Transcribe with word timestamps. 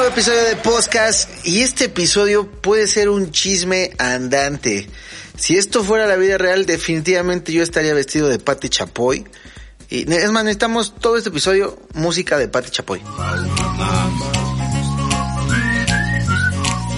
Nuevo 0.00 0.14
episodio 0.14 0.44
de 0.44 0.56
podcast 0.56 1.28
y 1.46 1.60
este 1.60 1.84
episodio 1.84 2.50
puede 2.50 2.86
ser 2.86 3.10
un 3.10 3.32
chisme 3.32 3.90
andante. 3.98 4.88
Si 5.36 5.58
esto 5.58 5.84
fuera 5.84 6.06
la 6.06 6.16
vida 6.16 6.38
real, 6.38 6.64
definitivamente 6.64 7.52
yo 7.52 7.62
estaría 7.62 7.92
vestido 7.92 8.28
de 8.28 8.38
Patti 8.38 8.70
Chapoy. 8.70 9.26
Y 9.90 10.10
es 10.10 10.30
más, 10.30 10.42
necesitamos 10.42 10.94
todo 10.98 11.18
este 11.18 11.28
episodio 11.28 11.78
música 11.92 12.38
de 12.38 12.48
Patti 12.48 12.70
Chapoy. 12.70 13.02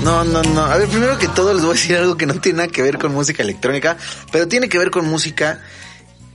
No, 0.04 0.22
no, 0.22 0.44
no. 0.44 0.64
A 0.64 0.76
ver, 0.76 0.86
primero 0.86 1.18
que 1.18 1.26
todo 1.26 1.54
les 1.54 1.62
voy 1.62 1.72
a 1.72 1.74
decir 1.74 1.96
algo 1.96 2.16
que 2.16 2.26
no 2.26 2.34
tiene 2.34 2.58
nada 2.58 2.68
que 2.68 2.82
ver 2.82 2.98
con 2.98 3.12
música 3.12 3.42
electrónica, 3.42 3.96
pero 4.30 4.46
tiene 4.46 4.68
que 4.68 4.78
ver 4.78 4.92
con 4.92 5.08
música. 5.08 5.60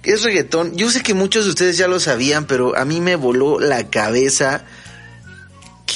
Es 0.04 0.24
reggaetón. 0.24 0.76
Yo 0.76 0.92
sé 0.92 1.02
que 1.02 1.14
muchos 1.14 1.46
de 1.46 1.52
ustedes 1.52 1.78
ya 1.78 1.88
lo 1.88 2.02
sabían, 2.02 2.46
pero 2.46 2.76
a 2.76 2.84
mí 2.84 3.00
me 3.00 3.16
voló 3.16 3.58
la 3.58 3.90
cabeza. 3.90 4.66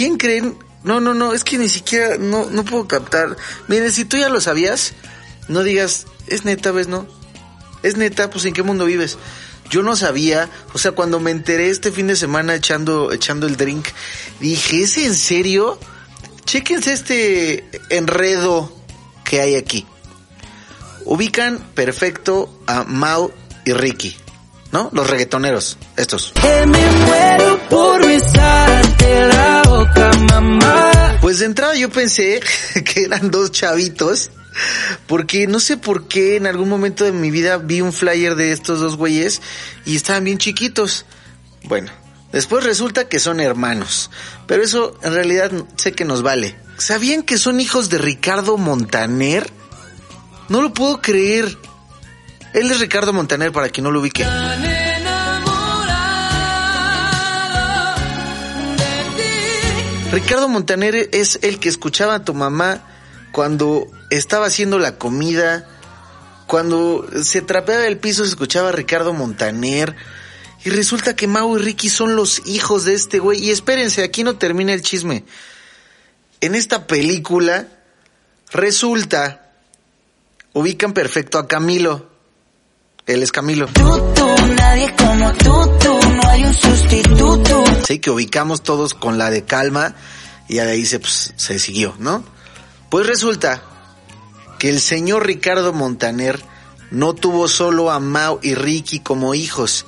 ¿Quién 0.01 0.17
creen? 0.17 0.57
No, 0.83 0.99
no, 0.99 1.13
no, 1.13 1.31
es 1.31 1.43
que 1.43 1.59
ni 1.59 1.69
siquiera 1.69 2.17
no, 2.17 2.49
no 2.49 2.65
puedo 2.65 2.87
captar. 2.87 3.37
Miren, 3.67 3.91
si 3.91 4.03
tú 4.03 4.17
ya 4.17 4.29
lo 4.29 4.41
sabías, 4.41 4.93
no 5.47 5.61
digas, 5.61 6.07
es 6.25 6.43
neta, 6.43 6.71
¿ves? 6.71 6.87
No. 6.87 7.05
Es 7.83 7.97
neta, 7.97 8.31
pues 8.31 8.45
en 8.45 8.53
qué 8.53 8.63
mundo 8.63 8.85
vives. 8.85 9.19
Yo 9.69 9.83
no 9.83 9.95
sabía, 9.95 10.49
o 10.73 10.80
sea, 10.80 10.93
cuando 10.93 11.19
me 11.19 11.30
enteré 11.30 11.69
este 11.69 11.91
fin 11.91 12.08
de 12.08 12.16
semana 12.16 12.55
echando, 12.55 13.11
echando 13.11 13.45
el 13.45 13.58
drink, 13.58 13.89
dije, 14.39 14.81
¿es 14.81 14.97
en 14.97 15.13
serio? 15.13 15.77
Chéquense 16.45 16.93
este 16.93 17.69
enredo 17.91 18.73
que 19.23 19.39
hay 19.39 19.55
aquí. 19.55 19.86
Ubican 21.05 21.59
perfecto 21.75 22.52
a 22.65 22.86
Mau 22.86 23.31
y 23.65 23.73
Ricky, 23.73 24.17
¿no? 24.71 24.89
Los 24.93 25.08
reggaetoneros, 25.08 25.77
estos. 25.95 26.33
Que 26.41 26.65
me 26.65 26.91
muero 26.91 27.59
por 27.69 28.03
besarte 28.03 29.27
la 29.27 29.61
Pues 31.21 31.39
de 31.39 31.45
entrada 31.45 31.75
yo 31.75 31.89
pensé 31.89 32.41
que 32.85 33.03
eran 33.03 33.31
dos 33.31 33.51
chavitos, 33.51 34.31
porque 35.07 35.47
no 35.47 35.59
sé 35.59 35.77
por 35.77 36.07
qué 36.07 36.35
en 36.35 36.47
algún 36.47 36.67
momento 36.67 37.03
de 37.03 37.11
mi 37.11 37.31
vida 37.31 37.57
vi 37.57 37.81
un 37.81 37.93
flyer 37.93 38.35
de 38.35 38.52
estos 38.52 38.79
dos 38.79 38.97
güeyes 38.97 39.41
y 39.85 39.95
estaban 39.95 40.23
bien 40.23 40.37
chiquitos. 40.37 41.05
Bueno, 41.63 41.91
después 42.31 42.63
resulta 42.63 43.07
que 43.07 43.19
son 43.19 43.39
hermanos, 43.39 44.09
pero 44.47 44.63
eso 44.63 44.97
en 45.03 45.13
realidad 45.13 45.52
sé 45.77 45.93
que 45.93 46.05
nos 46.05 46.21
vale. 46.21 46.55
¿Sabían 46.77 47.23
que 47.23 47.37
son 47.37 47.59
hijos 47.59 47.89
de 47.89 47.99
Ricardo 47.99 48.57
Montaner? 48.57 49.49
No 50.49 50.61
lo 50.61 50.73
puedo 50.73 51.02
creer. 51.02 51.57
Él 52.53 52.71
es 52.71 52.79
Ricardo 52.79 53.13
Montaner 53.13 53.52
para 53.52 53.69
quien 53.69 53.85
no 53.85 53.91
lo 53.91 54.02
ubique. 54.02 54.25
Ricardo 60.12 60.50
Montaner 60.50 61.08
es 61.14 61.40
el 61.42 61.58
que 61.58 61.70
escuchaba 61.70 62.16
a 62.16 62.26
tu 62.26 62.34
mamá 62.34 62.84
cuando 63.31 63.88
estaba 64.09 64.48
haciendo 64.48 64.78
la 64.78 64.98
comida, 64.98 65.66
cuando 66.48 67.08
se 67.23 67.42
trapeaba 67.42 67.88
el 67.88 67.98
piso 67.98 68.26
se 68.26 68.32
escuchaba 68.32 68.70
a 68.70 68.73
Ricardo 68.73 69.14
Montaner. 69.14 69.95
Y 70.66 70.70
resulta 70.70 71.16
que 71.16 71.28
Mau 71.28 71.58
y 71.58 71.62
Ricky 71.62 71.88
son 71.88 72.17
los 72.17 72.45
hijos 72.45 72.84
de 72.84 72.94
este 72.94 73.20
güey. 73.20 73.42
Y 73.42 73.52
espérense, 73.52 74.04
aquí 74.04 74.26
no 74.26 74.36
termina 74.36 74.73
el 74.73 74.82
chisme. 74.82 75.23
En 76.42 76.55
esta 76.55 76.88
película 76.88 77.70
resulta, 78.52 79.54
ubican 80.52 80.92
perfecto 80.92 81.39
a 81.39 81.48
Camilo. 81.48 82.11
Él 83.06 83.23
es 83.23 83.32
Camilo. 83.32 83.67
Tú, 83.67 84.14
tú, 84.16 84.28
nadie 84.58 84.94
como 84.95 85.34
tú, 85.34 85.78
tú, 85.80 86.00
no 86.12 86.30
hay 86.30 86.45
un 86.45 86.54
sustituto. 86.54 87.64
Sí, 87.88 88.00
que 88.00 88.12
ubicamos 88.12 88.64
todos 88.64 88.94
con 88.94 89.17
la 89.17 89.30
de 89.30 89.44
calma 89.44 89.95
y 90.48 90.56
de 90.56 90.62
ahí 90.62 90.86
se, 90.86 91.00
pues, 91.00 91.34
se 91.36 91.60
siguió, 91.60 91.95
¿no? 92.00 92.23
Pues 92.89 93.08
resulta 93.08 93.64
que 94.60 94.70
el 94.70 94.82
señor 94.82 95.26
Ricardo 95.26 95.73
Montaner 95.73 96.39
no 96.92 97.14
tuvo 97.14 97.48
solo 97.48 97.89
a 97.89 98.00
Mau 98.00 98.39
y 98.44 98.54
Ricky 98.54 99.00
como 99.00 99.33
hijos, 99.33 99.86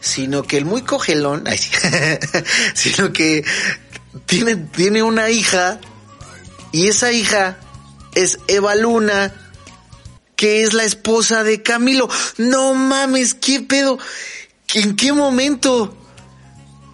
sino 0.00 0.42
que 0.42 0.58
el 0.58 0.64
muy 0.64 0.82
cogelón, 0.82 1.44
ay, 1.46 1.58
sí, 1.58 1.70
sino 2.74 3.12
que 3.12 3.44
tiene, 4.26 4.56
tiene 4.56 5.02
una 5.02 5.30
hija 5.30 5.80
y 6.72 6.88
esa 6.88 7.12
hija 7.12 7.56
es 8.14 8.38
Eva 8.48 8.74
Luna, 8.74 9.32
que 10.36 10.62
es 10.62 10.72
la 10.74 10.84
esposa 10.84 11.44
de 11.44 11.62
Camilo. 11.62 12.08
No 12.38 12.74
mames, 12.74 13.34
qué 13.34 13.60
pedo. 13.60 13.98
¿En 14.74 14.96
qué 14.96 15.12
momento? 15.12 15.96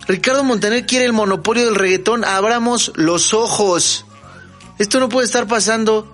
Ricardo 0.07 0.43
Montaner 0.45 0.87
quiere 0.87 1.05
el 1.05 1.13
monopolio 1.13 1.65
del 1.65 1.77
reggaetón. 1.77 2.25
Abramos 2.25 2.93
los 2.97 3.33
ojos. 3.33 4.05
Esto 4.79 4.99
no 4.99 5.09
puede 5.09 5.27
estar 5.27 5.47
pasando. 5.47 6.13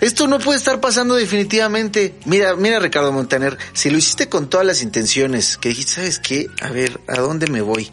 Esto 0.00 0.28
no 0.28 0.38
puede 0.38 0.58
estar 0.58 0.80
pasando 0.80 1.14
definitivamente. 1.14 2.14
Mira, 2.24 2.54
mira 2.54 2.78
Ricardo 2.78 3.10
Montaner, 3.12 3.58
si 3.72 3.90
lo 3.90 3.98
hiciste 3.98 4.28
con 4.28 4.48
todas 4.48 4.66
las 4.66 4.82
intenciones, 4.82 5.56
que 5.58 5.70
dijiste, 5.70 5.92
¿sabes 5.92 6.18
qué? 6.20 6.46
A 6.60 6.70
ver, 6.70 7.00
¿a 7.08 7.18
dónde 7.20 7.48
me 7.48 7.62
voy? 7.62 7.90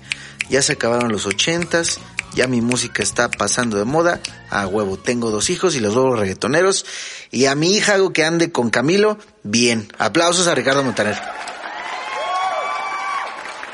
Ya 0.49 0.61
se 0.61 0.73
acabaron 0.73 1.11
los 1.11 1.25
ochentas, 1.25 1.99
ya 2.35 2.47
mi 2.47 2.61
música 2.61 3.01
está 3.01 3.31
pasando 3.31 3.77
de 3.77 3.85
moda, 3.85 4.19
a 4.49 4.67
huevo, 4.67 4.97
tengo 4.97 5.31
dos 5.31 5.49
hijos 5.49 5.75
y 5.75 5.79
los 5.79 5.95
dos 5.95 6.19
reggaetoneros, 6.19 6.85
y 7.31 7.45
a 7.45 7.55
mi 7.55 7.73
hija 7.73 7.95
hago 7.95 8.13
que 8.13 8.23
ande 8.25 8.51
con 8.51 8.69
Camilo, 8.69 9.17
bien. 9.43 9.87
Aplausos 9.97 10.45
a 10.47 10.53
Ricardo 10.53 10.83
Montaner. 10.83 11.17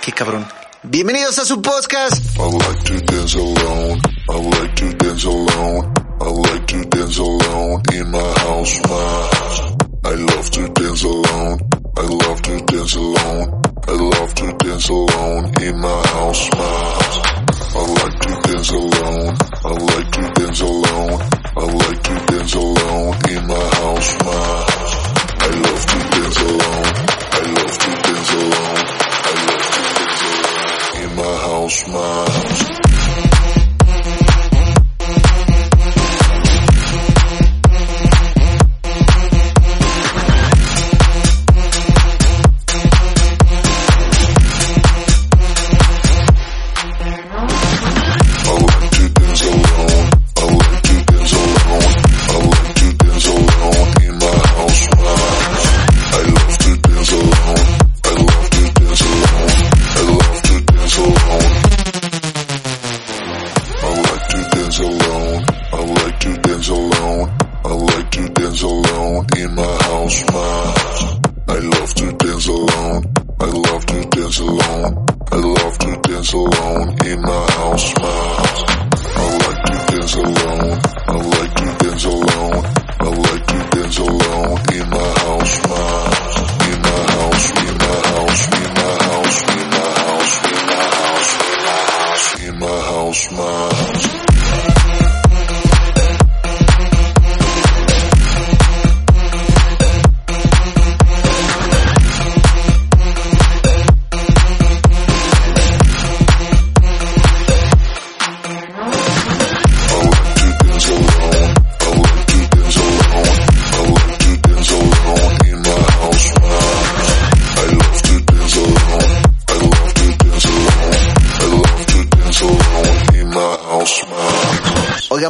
Qué 0.02 0.12
cabrón. 0.12 0.48
Bienvenidos 0.84 1.40
a 1.40 1.46
su 1.46 1.60
podcast. 1.62 2.38
I 2.38 2.40
love 2.40 2.84
to 2.84 3.00
dance 3.06 3.36
alone. 3.36 4.02
I 4.30 4.34
love 4.34 4.76
to 4.76 4.94
dance 4.96 5.26
alone. 5.26 5.92
I 6.20 6.26
love 6.26 6.66
to 6.68 6.84
dance 6.90 7.18
alone 7.20 7.82
in 7.94 8.12
my 8.12 8.22
house, 16.08 16.50
my 16.54 16.60
house. 16.60 17.31
Dance 18.62 18.74
alone. 18.74 19.36
I 19.66 19.72
like 19.72 20.12
to 20.12 20.22
dance 20.36 20.62
alone. 20.62 21.22
I 21.58 21.66
like 21.66 22.04
to 22.04 22.26
dance 22.28 22.54
alone 22.54 23.16
in 23.28 23.48
my 23.48 23.56
house, 23.56 24.18
my. 24.24 24.66
I 25.40 25.50
love 25.50 25.86
to 25.88 25.98
dance 26.12 26.42
alone. 26.42 26.94
I 27.32 27.44
love 27.58 27.78
to 27.80 27.92
dance 28.06 28.32
alone. 28.38 28.86
I 29.26 29.34
love 29.50 29.66
to 29.72 29.82
dance 29.98 30.22
alone 30.30 31.02
in 31.02 31.10
my 31.16 31.36
house, 31.42 31.88
my 31.88 32.91
alone 69.22 69.44
in 69.44 69.56
my 69.56 69.78
house, 69.84 70.24
my. 70.32 71.20
I 71.48 71.60
love 71.60 71.94
to 71.96 72.12
dance 72.14 72.48
alone. 72.48 73.14
I 73.40 73.46
love 73.46 73.86
to 73.86 74.06
dance 74.10 74.40
alone. 74.40 75.06
I 75.32 75.36
love 75.36 75.78
to 75.80 76.02
dance 76.02 76.34
alone 76.34 76.98
in 77.06 77.22
my 77.22 77.52
house, 77.52 77.94
my. 78.00 78.38
I 79.16 79.38
like 79.38 79.64
to 79.64 79.96
dance 79.96 80.16
alone. 80.16 80.41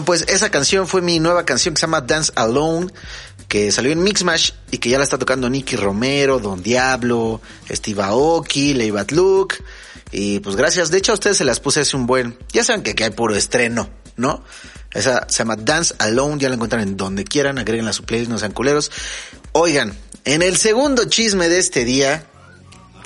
Pues 0.06 0.26
esa 0.28 0.50
canción 0.50 0.88
fue 0.88 1.02
mi 1.02 1.20
nueva 1.20 1.46
canción 1.46 1.74
que 1.74 1.80
se 1.80 1.86
llama 1.88 2.02
Dance 2.02 2.32
Alone, 2.36 2.92
que 3.48 3.72
salió 3.72 3.92
en 3.92 4.02
Mixmash 4.04 4.52
y 4.72 4.78
que 4.78 4.90
ya 4.90 4.98
la 4.98 5.04
está 5.04 5.18
tocando 5.18 5.50
Nicky 5.50 5.76
Romero, 5.76 6.40
Don 6.40 6.64
Diablo, 6.64 7.42
Steve 7.70 8.02
Aoki, 8.02 8.74
Leibat 8.74 9.12
Luke. 9.12 9.58
Y 10.12 10.40
pues 10.40 10.56
gracias. 10.56 10.92
De 10.92 10.98
hecho, 10.98 11.12
a 11.12 11.16
ustedes 11.16 11.38
se 11.38 11.46
las 11.46 11.60
puse 11.60 11.82
hace 11.82 11.96
un 11.96 12.06
buen. 12.06 12.38
Ya 12.52 12.64
saben 12.64 12.84
que 12.84 12.92
aquí 12.92 13.04
hay 13.04 13.12
puro 13.12 13.36
estreno, 13.36 13.90
¿no? 14.16 14.44
Esa 14.94 15.26
se 15.30 15.40
llama 15.40 15.56
Dance 15.56 15.96
Alone, 16.00 16.40
ya 16.40 16.50
la 16.50 16.56
encuentran 16.56 16.82
en 16.82 16.98
donde 16.98 17.24
quieran, 17.24 17.58
agreguen 17.58 17.88
a 17.88 17.94
su 17.94 18.04
playlist, 18.04 18.32
no 18.32 18.38
sean 18.38 18.52
culeros. 18.52 18.92
Oigan, 19.54 19.94
en 20.26 20.42
el 20.42 20.58
segundo 20.58 21.06
chisme 21.06 21.50
de 21.50 21.60
este 21.60 21.86
día, 21.86 22.26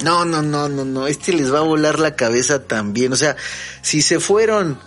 no, 0.03 0.25
no, 0.25 0.41
no, 0.41 0.67
no, 0.67 0.83
no, 0.83 1.07
este 1.07 1.31
les 1.33 1.53
va 1.53 1.59
a 1.59 1.63
volar 1.63 1.99
la 1.99 2.15
cabeza 2.15 2.63
también. 2.63 3.13
O 3.13 3.15
sea, 3.15 3.35
si 3.81 4.01
se 4.01 4.19
fueron 4.19 4.79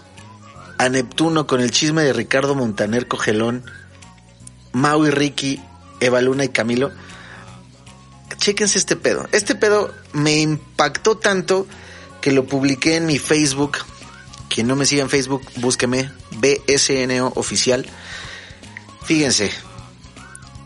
a 0.79 0.89
Neptuno 0.89 1.47
con 1.47 1.61
el 1.61 1.71
chisme 1.71 2.03
de 2.03 2.13
Ricardo 2.13 2.55
Montaner 2.55 3.09
Cogelón, 3.09 3.65
Mau 4.73 5.05
y 5.05 5.11
Ricky, 5.11 5.61
Eva 6.01 6.21
Luna 6.21 6.45
y 6.45 6.49
Camilo, 6.49 6.93
chéquense 8.37 8.79
este 8.79 8.97
pedo. 8.97 9.27
Este 9.33 9.55
pedo 9.55 9.93
me 10.13 10.39
impactó 10.41 11.17
tanto 11.19 11.67
que 12.21 12.33
lo 12.33 12.47
publiqué 12.47 12.97
en 12.97 13.07
mi 13.07 13.19
Facebook. 13.19 13.79
Quien 14.49 14.67
no 14.67 14.77
me 14.77 14.87
siga 14.87 15.03
en 15.03 15.11
Facebook, 15.11 15.43
búsqueme 15.57 16.11
BSNO 16.31 17.33
oficial. 17.35 17.87
Fíjense, 19.05 19.51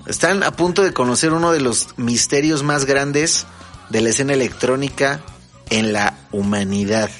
están 0.07 0.43
a 0.43 0.53
punto 0.53 0.83
de 0.83 0.93
conocer 0.93 1.33
uno 1.33 1.53
de 1.53 1.61
los 1.61 1.97
misterios 1.97 2.63
más 2.63 2.85
grandes 2.85 3.47
de 3.89 4.01
la 4.01 4.11
escena 4.11 4.35
electrónica 4.35 5.23
en 5.71 5.93
la 5.93 6.19
humanidad. 6.33 7.11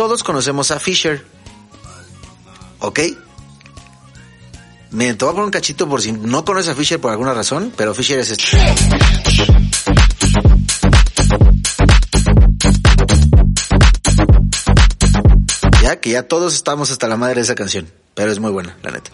Todos 0.00 0.22
conocemos 0.22 0.70
a 0.70 0.80
Fisher. 0.80 1.22
¿Ok? 2.78 3.00
Me 4.92 5.12
te 5.12 5.26
voy 5.26 5.32
a 5.32 5.34
poner 5.34 5.44
un 5.44 5.50
cachito 5.50 5.86
por 5.86 6.00
si 6.00 6.12
no 6.12 6.42
conoces 6.42 6.72
a 6.72 6.74
Fisher 6.74 6.98
por 6.98 7.10
alguna 7.10 7.34
razón, 7.34 7.70
pero 7.76 7.92
Fisher 7.92 8.18
es 8.18 8.30
este. 8.30 8.46
Ya 15.82 16.00
que 16.00 16.08
ya 16.08 16.22
todos 16.22 16.54
estamos 16.54 16.90
hasta 16.90 17.06
la 17.06 17.18
madre 17.18 17.34
de 17.34 17.42
esa 17.42 17.54
canción, 17.54 17.86
pero 18.14 18.32
es 18.32 18.38
muy 18.38 18.52
buena, 18.52 18.78
la 18.82 18.92
neta. 18.92 19.10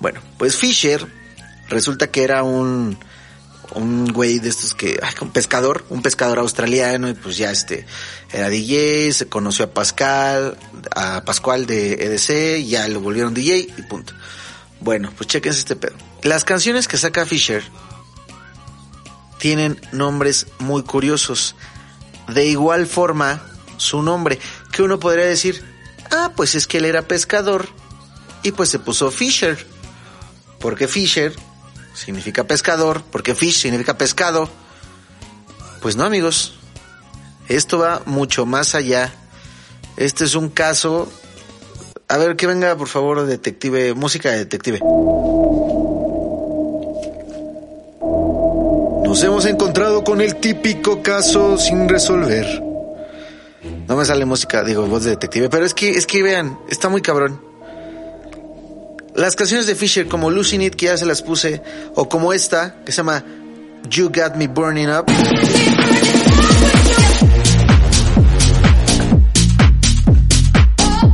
Bueno, 0.00 0.20
pues 0.36 0.56
Fisher 0.56 1.06
resulta 1.68 2.10
que 2.10 2.24
era 2.24 2.42
un 2.42 2.98
un 3.74 4.12
güey 4.12 4.38
de 4.38 4.48
estos 4.48 4.74
que, 4.74 4.98
ay, 5.02 5.14
un 5.20 5.30
pescador, 5.30 5.84
un 5.90 6.02
pescador 6.02 6.38
australiano, 6.38 7.08
y 7.08 7.14
pues 7.14 7.36
ya 7.36 7.50
este, 7.50 7.86
era 8.32 8.48
DJ, 8.48 9.12
se 9.12 9.28
conoció 9.28 9.66
a 9.66 9.70
Pascal, 9.70 10.58
a 10.94 11.22
Pascual 11.24 11.66
de 11.66 11.94
EDC, 11.94 12.66
ya 12.66 12.88
lo 12.88 13.00
volvieron 13.00 13.34
DJ 13.34 13.68
y 13.76 13.82
punto. 13.82 14.14
Bueno, 14.80 15.12
pues 15.16 15.28
chequense 15.28 15.60
este 15.60 15.76
pedo. 15.76 15.96
Las 16.22 16.44
canciones 16.44 16.88
que 16.88 16.96
saca 16.96 17.26
Fisher 17.26 17.62
tienen 19.38 19.80
nombres 19.92 20.46
muy 20.58 20.82
curiosos. 20.82 21.54
De 22.28 22.46
igual 22.46 22.86
forma, 22.86 23.42
su 23.76 24.02
nombre, 24.02 24.38
que 24.72 24.82
uno 24.82 24.98
podría 24.98 25.24
decir, 25.24 25.64
ah, 26.10 26.32
pues 26.36 26.54
es 26.54 26.66
que 26.66 26.78
él 26.78 26.84
era 26.84 27.02
pescador 27.02 27.68
y 28.42 28.52
pues 28.52 28.68
se 28.68 28.78
puso 28.78 29.10
Fisher. 29.10 29.66
Porque 30.58 30.88
Fisher 30.88 31.34
significa 31.98 32.44
pescador, 32.44 33.02
porque 33.10 33.34
fish 33.34 33.58
significa 33.58 33.98
pescado. 33.98 34.48
Pues 35.80 35.96
no, 35.96 36.04
amigos. 36.04 36.54
Esto 37.48 37.78
va 37.78 38.02
mucho 38.06 38.46
más 38.46 38.74
allá. 38.74 39.12
Este 39.96 40.24
es 40.24 40.34
un 40.34 40.48
caso. 40.48 41.10
A 42.08 42.16
ver, 42.16 42.36
que 42.36 42.46
venga, 42.46 42.76
por 42.76 42.88
favor, 42.88 43.26
detective, 43.26 43.94
música 43.94 44.30
de 44.30 44.38
detective. 44.38 44.80
Nos 49.04 49.22
hemos 49.22 49.46
encontrado 49.46 50.04
con 50.04 50.20
el 50.20 50.36
típico 50.36 51.02
caso 51.02 51.58
sin 51.58 51.88
resolver. 51.88 52.62
No 53.88 53.96
me 53.96 54.04
sale 54.04 54.24
música, 54.24 54.62
digo, 54.62 54.86
voz 54.86 55.04
de 55.04 55.10
detective, 55.10 55.48
pero 55.48 55.64
es 55.64 55.74
que, 55.74 55.90
es 55.90 56.06
que 56.06 56.22
vean, 56.22 56.58
está 56.68 56.88
muy 56.88 57.00
cabrón. 57.00 57.47
Las 59.18 59.34
canciones 59.34 59.66
de 59.66 59.74
Fisher 59.74 60.06
como 60.06 60.30
Losing 60.30 60.62
It, 60.62 60.76
que 60.76 60.86
ya 60.86 60.96
se 60.96 61.04
las 61.04 61.22
puse, 61.22 61.60
o 61.96 62.08
como 62.08 62.32
esta, 62.32 62.76
que 62.84 62.92
se 62.92 62.98
llama 62.98 63.24
You 63.90 64.12
Got 64.14 64.36
Me 64.36 64.46
Burning 64.46 64.86
Up. 64.90 65.06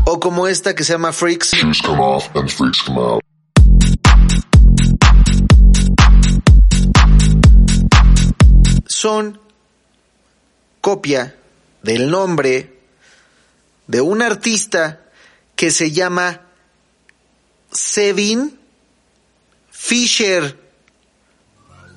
O 0.04 0.20
como 0.20 0.46
esta 0.46 0.74
que 0.74 0.84
se 0.84 0.92
llama 0.92 1.14
Freaks. 1.14 1.52
Come 1.82 2.02
off 2.02 2.28
and 2.36 2.50
freaks 2.50 2.82
come 2.82 3.00
out. 3.00 3.22
Son 8.86 9.40
copia 10.82 11.34
del 11.82 12.10
nombre 12.10 12.80
de 13.86 14.02
un 14.02 14.20
artista 14.20 15.00
que 15.56 15.70
se 15.70 15.90
llama 15.90 16.43
Sevin 17.74 18.58
Fisher. 19.70 20.58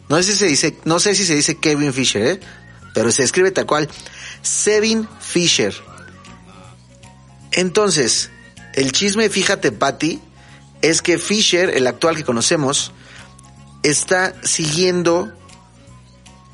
No 0.09 0.18
sé 0.18 0.24
si 0.24 0.38
se 0.38 0.45
dice, 0.47 0.77
no 0.83 1.00
sé 1.00 1.15
si 1.15 1.25
se 1.25 1.35
dice 1.35 1.57
Kevin 1.57 1.94
Fisher, 1.94 2.21
¿eh? 2.25 2.39
pero 2.94 3.12
se 3.12 3.24
escribe 3.24 3.51
tal 3.51 3.65
cual. 3.65 3.88
Sevin 4.41 5.07
Fisher. 5.21 5.74
Entonces, 7.51 8.29
el 8.74 8.91
chisme, 8.91 9.29
fíjate, 9.29 9.71
Patty, 9.71 10.19
es 10.81 11.01
que 11.01 11.18
Fisher, 11.18 11.69
el 11.69 11.88
actual 11.88 12.15
que 12.15 12.24
conocemos, 12.24 12.91
está 13.83 14.33
siguiendo 14.44 15.31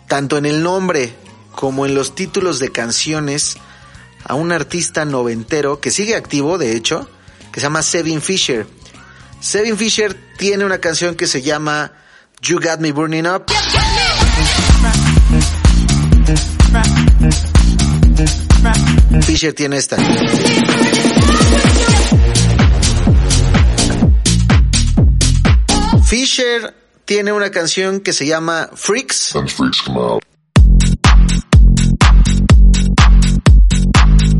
tanto 0.07 0.37
en 0.37 0.45
el 0.45 0.61
nombre 0.61 1.15
como 1.55 1.85
en 1.85 1.95
los 1.95 2.15
títulos 2.15 2.59
de 2.59 2.71
canciones 2.71 3.57
a 4.25 4.35
un 4.35 4.51
artista 4.51 5.05
noventero 5.05 5.79
que 5.79 5.91
sigue 5.91 6.15
activo, 6.15 6.57
de 6.57 6.75
hecho, 6.75 7.09
que 7.51 7.59
se 7.59 7.65
llama 7.65 7.81
Sevin 7.81 8.21
Fisher. 8.21 8.67
Sevin 9.43 9.77
Fisher 9.77 10.15
tiene 10.37 10.63
una 10.63 10.77
canción 10.77 11.15
que 11.15 11.27
se 11.27 11.41
llama 11.41 11.91
You 12.41 12.61
Got 12.61 12.79
Me 12.79 12.93
Burning 12.93 13.27
Up. 13.27 13.51
Fisher 19.23 19.53
tiene 19.53 19.75
esta. 19.75 19.97
Fisher 26.05 26.73
tiene 27.03 27.33
una 27.33 27.51
canción 27.51 27.99
que 27.99 28.13
se 28.13 28.25
llama 28.25 28.69
Freaks. 28.73 29.35
And 29.35 29.49
freaks 29.49 29.81
come 29.81 29.99
out. 29.99 30.23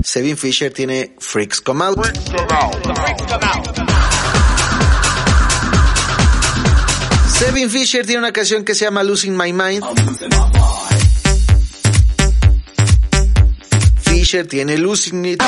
Sevin 0.02 0.38
Fisher 0.38 0.72
tiene 0.72 1.16
Freaks 1.20 1.60
Come 1.60 1.84
Out. 1.84 2.00
Sevin 7.46 7.70
Fisher 7.70 8.06
tiene 8.06 8.20
una 8.20 8.32
canción 8.32 8.64
que 8.64 8.74
se 8.74 8.86
llama 8.86 9.04
Losing 9.04 9.36
My 9.36 9.52
Mind. 9.52 9.84
Fisher 14.02 14.48
tiene 14.48 14.78
Losing 14.78 15.26
It. 15.26 15.44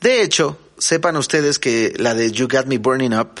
De 0.00 0.22
hecho, 0.22 0.56
sepan 0.78 1.16
ustedes 1.16 1.58
que 1.58 1.94
la 1.96 2.14
de 2.14 2.30
You 2.30 2.46
Got 2.46 2.66
Me 2.66 2.78
Burning 2.78 3.12
Up, 3.12 3.40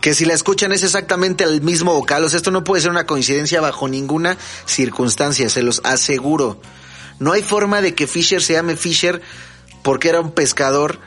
que 0.00 0.14
si 0.14 0.24
la 0.24 0.32
escuchan 0.32 0.72
es 0.72 0.82
exactamente 0.82 1.44
el 1.44 1.60
mismo 1.60 1.92
vocal, 1.92 2.24
o 2.24 2.30
sea, 2.30 2.38
esto 2.38 2.50
no 2.50 2.64
puede 2.64 2.80
ser 2.80 2.90
una 2.90 3.04
coincidencia 3.04 3.60
bajo 3.60 3.88
ninguna 3.88 4.38
circunstancia, 4.64 5.50
se 5.50 5.62
los 5.62 5.82
aseguro. 5.84 6.62
No 7.18 7.32
hay 7.32 7.42
forma 7.42 7.82
de 7.82 7.94
que 7.94 8.06
Fisher 8.06 8.42
se 8.42 8.54
llame 8.54 8.74
Fisher 8.74 9.20
porque 9.82 10.08
era 10.08 10.22
un 10.22 10.32
pescador 10.32 10.98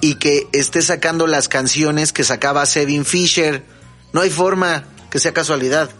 y 0.00 0.14
que 0.14 0.48
esté 0.52 0.82
sacando 0.82 1.26
las 1.26 1.48
canciones 1.48 2.12
que 2.12 2.24
sacaba 2.24 2.66
Sevin 2.66 3.04
Fisher. 3.04 3.64
No 4.12 4.20
hay 4.20 4.30
forma 4.30 4.84
que 5.10 5.18
sea 5.18 5.32
casualidad. 5.32 5.90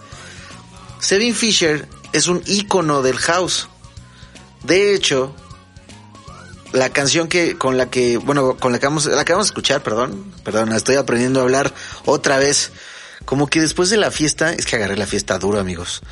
Sevin 1.01 1.35
Fisher 1.35 1.89
es 2.13 2.27
un 2.27 2.43
ícono 2.47 3.03
del 3.03 3.19
house. 3.19 3.69
De 4.65 4.95
hecho, 4.95 5.35
la 6.73 6.91
canción 6.91 7.29
que 7.29 7.57
con 7.57 7.77
la 7.77 7.91
que, 7.91 8.17
bueno, 8.17 8.57
con 8.57 8.73
la 8.73 8.79
que 8.79 8.87
vamos, 8.87 9.07
la 9.07 9.25
que 9.25 9.33
vamos 9.33 9.49
a 9.49 9.51
escuchar, 9.51 9.83
perdón, 9.83 10.33
perdón, 10.45 10.73
estoy 10.73 10.97
aprendiendo 10.97 11.41
a 11.41 11.45
hablar 11.45 11.73
otra 12.05 12.39
vez. 12.39 12.73
Como 13.25 13.49
que 13.49 13.61
después 13.61 13.91
de 13.91 13.97
la 13.97 14.11
fiesta, 14.11 14.53
es 14.53 14.67
que 14.67 14.77
agarré 14.77 14.97
la 14.97 15.07
fiesta 15.07 15.39
duro, 15.39 15.61
amigos. 15.61 16.03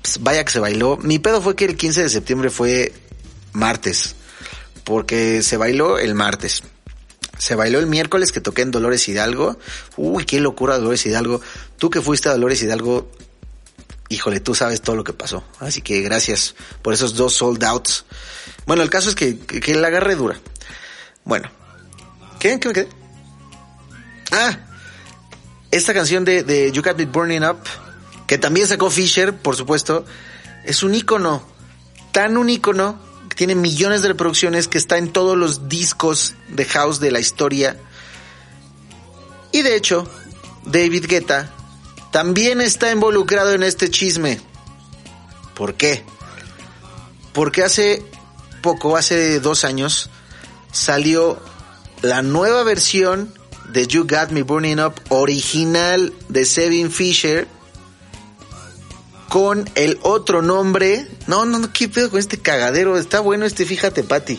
Pues 0.00 0.22
vaya 0.22 0.44
que 0.44 0.52
se 0.52 0.60
bailó. 0.60 0.96
Mi 0.98 1.18
pedo 1.18 1.42
fue 1.42 1.56
que 1.56 1.64
el 1.64 1.76
15 1.76 2.04
de 2.04 2.08
septiembre 2.08 2.50
fue 2.50 2.92
martes, 3.52 4.14
porque 4.84 5.42
se 5.42 5.56
bailó 5.56 5.98
el 5.98 6.14
martes. 6.14 6.62
Se 7.38 7.54
bailó 7.54 7.78
el 7.78 7.86
miércoles 7.86 8.32
que 8.32 8.40
toqué 8.40 8.62
en 8.62 8.70
Dolores 8.70 9.08
Hidalgo. 9.08 9.58
Uy, 9.96 10.24
qué 10.24 10.40
locura 10.40 10.78
Dolores 10.78 11.04
Hidalgo. 11.06 11.40
Tú 11.78 11.90
que 11.90 12.00
fuiste 12.00 12.28
a 12.28 12.32
Dolores 12.32 12.62
Hidalgo, 12.62 13.10
híjole, 14.08 14.40
tú 14.40 14.54
sabes 14.54 14.80
todo 14.80 14.96
lo 14.96 15.04
que 15.04 15.12
pasó. 15.12 15.44
Así 15.60 15.82
que 15.82 16.00
gracias 16.00 16.54
por 16.82 16.94
esos 16.94 17.16
dos 17.16 17.34
sold 17.34 17.62
outs. 17.64 18.04
Bueno, 18.66 18.82
el 18.82 18.90
caso 18.90 19.08
es 19.08 19.14
que, 19.14 19.38
que, 19.38 19.74
la 19.74 19.88
agarré 19.88 20.14
dura. 20.14 20.38
Bueno, 21.24 21.50
¿Qué? 22.38 22.60
¿Qué 22.60 22.68
me 22.68 22.74
quedé? 22.74 22.88
Ah, 24.30 24.58
esta 25.70 25.94
canción 25.94 26.26
de, 26.26 26.42
de 26.42 26.70
You 26.72 26.82
Got 26.82 26.98
Me 26.98 27.06
Burning 27.06 27.42
Up, 27.42 27.58
que 28.26 28.36
también 28.36 28.66
sacó 28.66 28.90
Fisher, 28.90 29.34
por 29.34 29.56
supuesto, 29.56 30.04
es 30.64 30.82
un 30.82 30.94
ícono, 30.94 31.42
tan 32.12 32.36
un 32.36 32.50
ícono, 32.50 32.98
tiene 33.34 33.54
millones 33.54 34.02
de 34.02 34.08
reproducciones, 34.08 34.68
que 34.68 34.78
está 34.78 34.98
en 34.98 35.12
todos 35.12 35.36
los 35.36 35.68
discos 35.68 36.34
de 36.48 36.64
house 36.64 37.00
de 37.00 37.10
la 37.10 37.20
historia. 37.20 37.76
Y 39.52 39.62
de 39.62 39.76
hecho, 39.76 40.08
David 40.64 41.06
Guetta 41.06 41.50
también 42.10 42.60
está 42.60 42.90
involucrado 42.92 43.52
en 43.52 43.62
este 43.62 43.90
chisme. 43.90 44.40
¿Por 45.54 45.74
qué? 45.74 46.04
Porque 47.32 47.62
hace 47.62 48.04
poco, 48.62 48.96
hace 48.96 49.40
dos 49.40 49.64
años, 49.64 50.10
salió 50.72 51.40
la 52.02 52.22
nueva 52.22 52.62
versión 52.64 53.32
de 53.70 53.86
You 53.86 54.06
Got 54.06 54.30
Me 54.30 54.42
Burning 54.42 54.78
Up 54.78 54.94
original 55.08 56.12
de 56.28 56.44
Sevin 56.44 56.90
Fisher 56.90 57.48
con 59.34 59.68
el 59.74 59.98
otro 60.02 60.42
nombre. 60.42 61.08
No, 61.26 61.44
no, 61.44 61.58
no, 61.58 61.72
¿qué 61.72 61.88
pedo 61.88 62.08
con 62.08 62.20
este 62.20 62.38
cagadero? 62.38 62.96
Está 62.96 63.18
bueno 63.18 63.46
este, 63.46 63.66
fíjate, 63.66 64.04
Patty. 64.04 64.38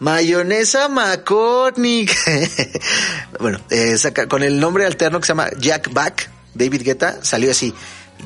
Mayonesa 0.00 0.90
McCormick. 0.90 2.14
bueno, 3.40 3.58
eh, 3.70 3.96
con 4.28 4.42
el 4.42 4.60
nombre 4.60 4.84
alterno 4.84 5.18
que 5.18 5.24
se 5.24 5.30
llama 5.30 5.48
Jack 5.58 5.94
Back, 5.94 6.30
David 6.52 6.82
Guetta, 6.82 7.24
salió 7.24 7.52
así. 7.52 7.72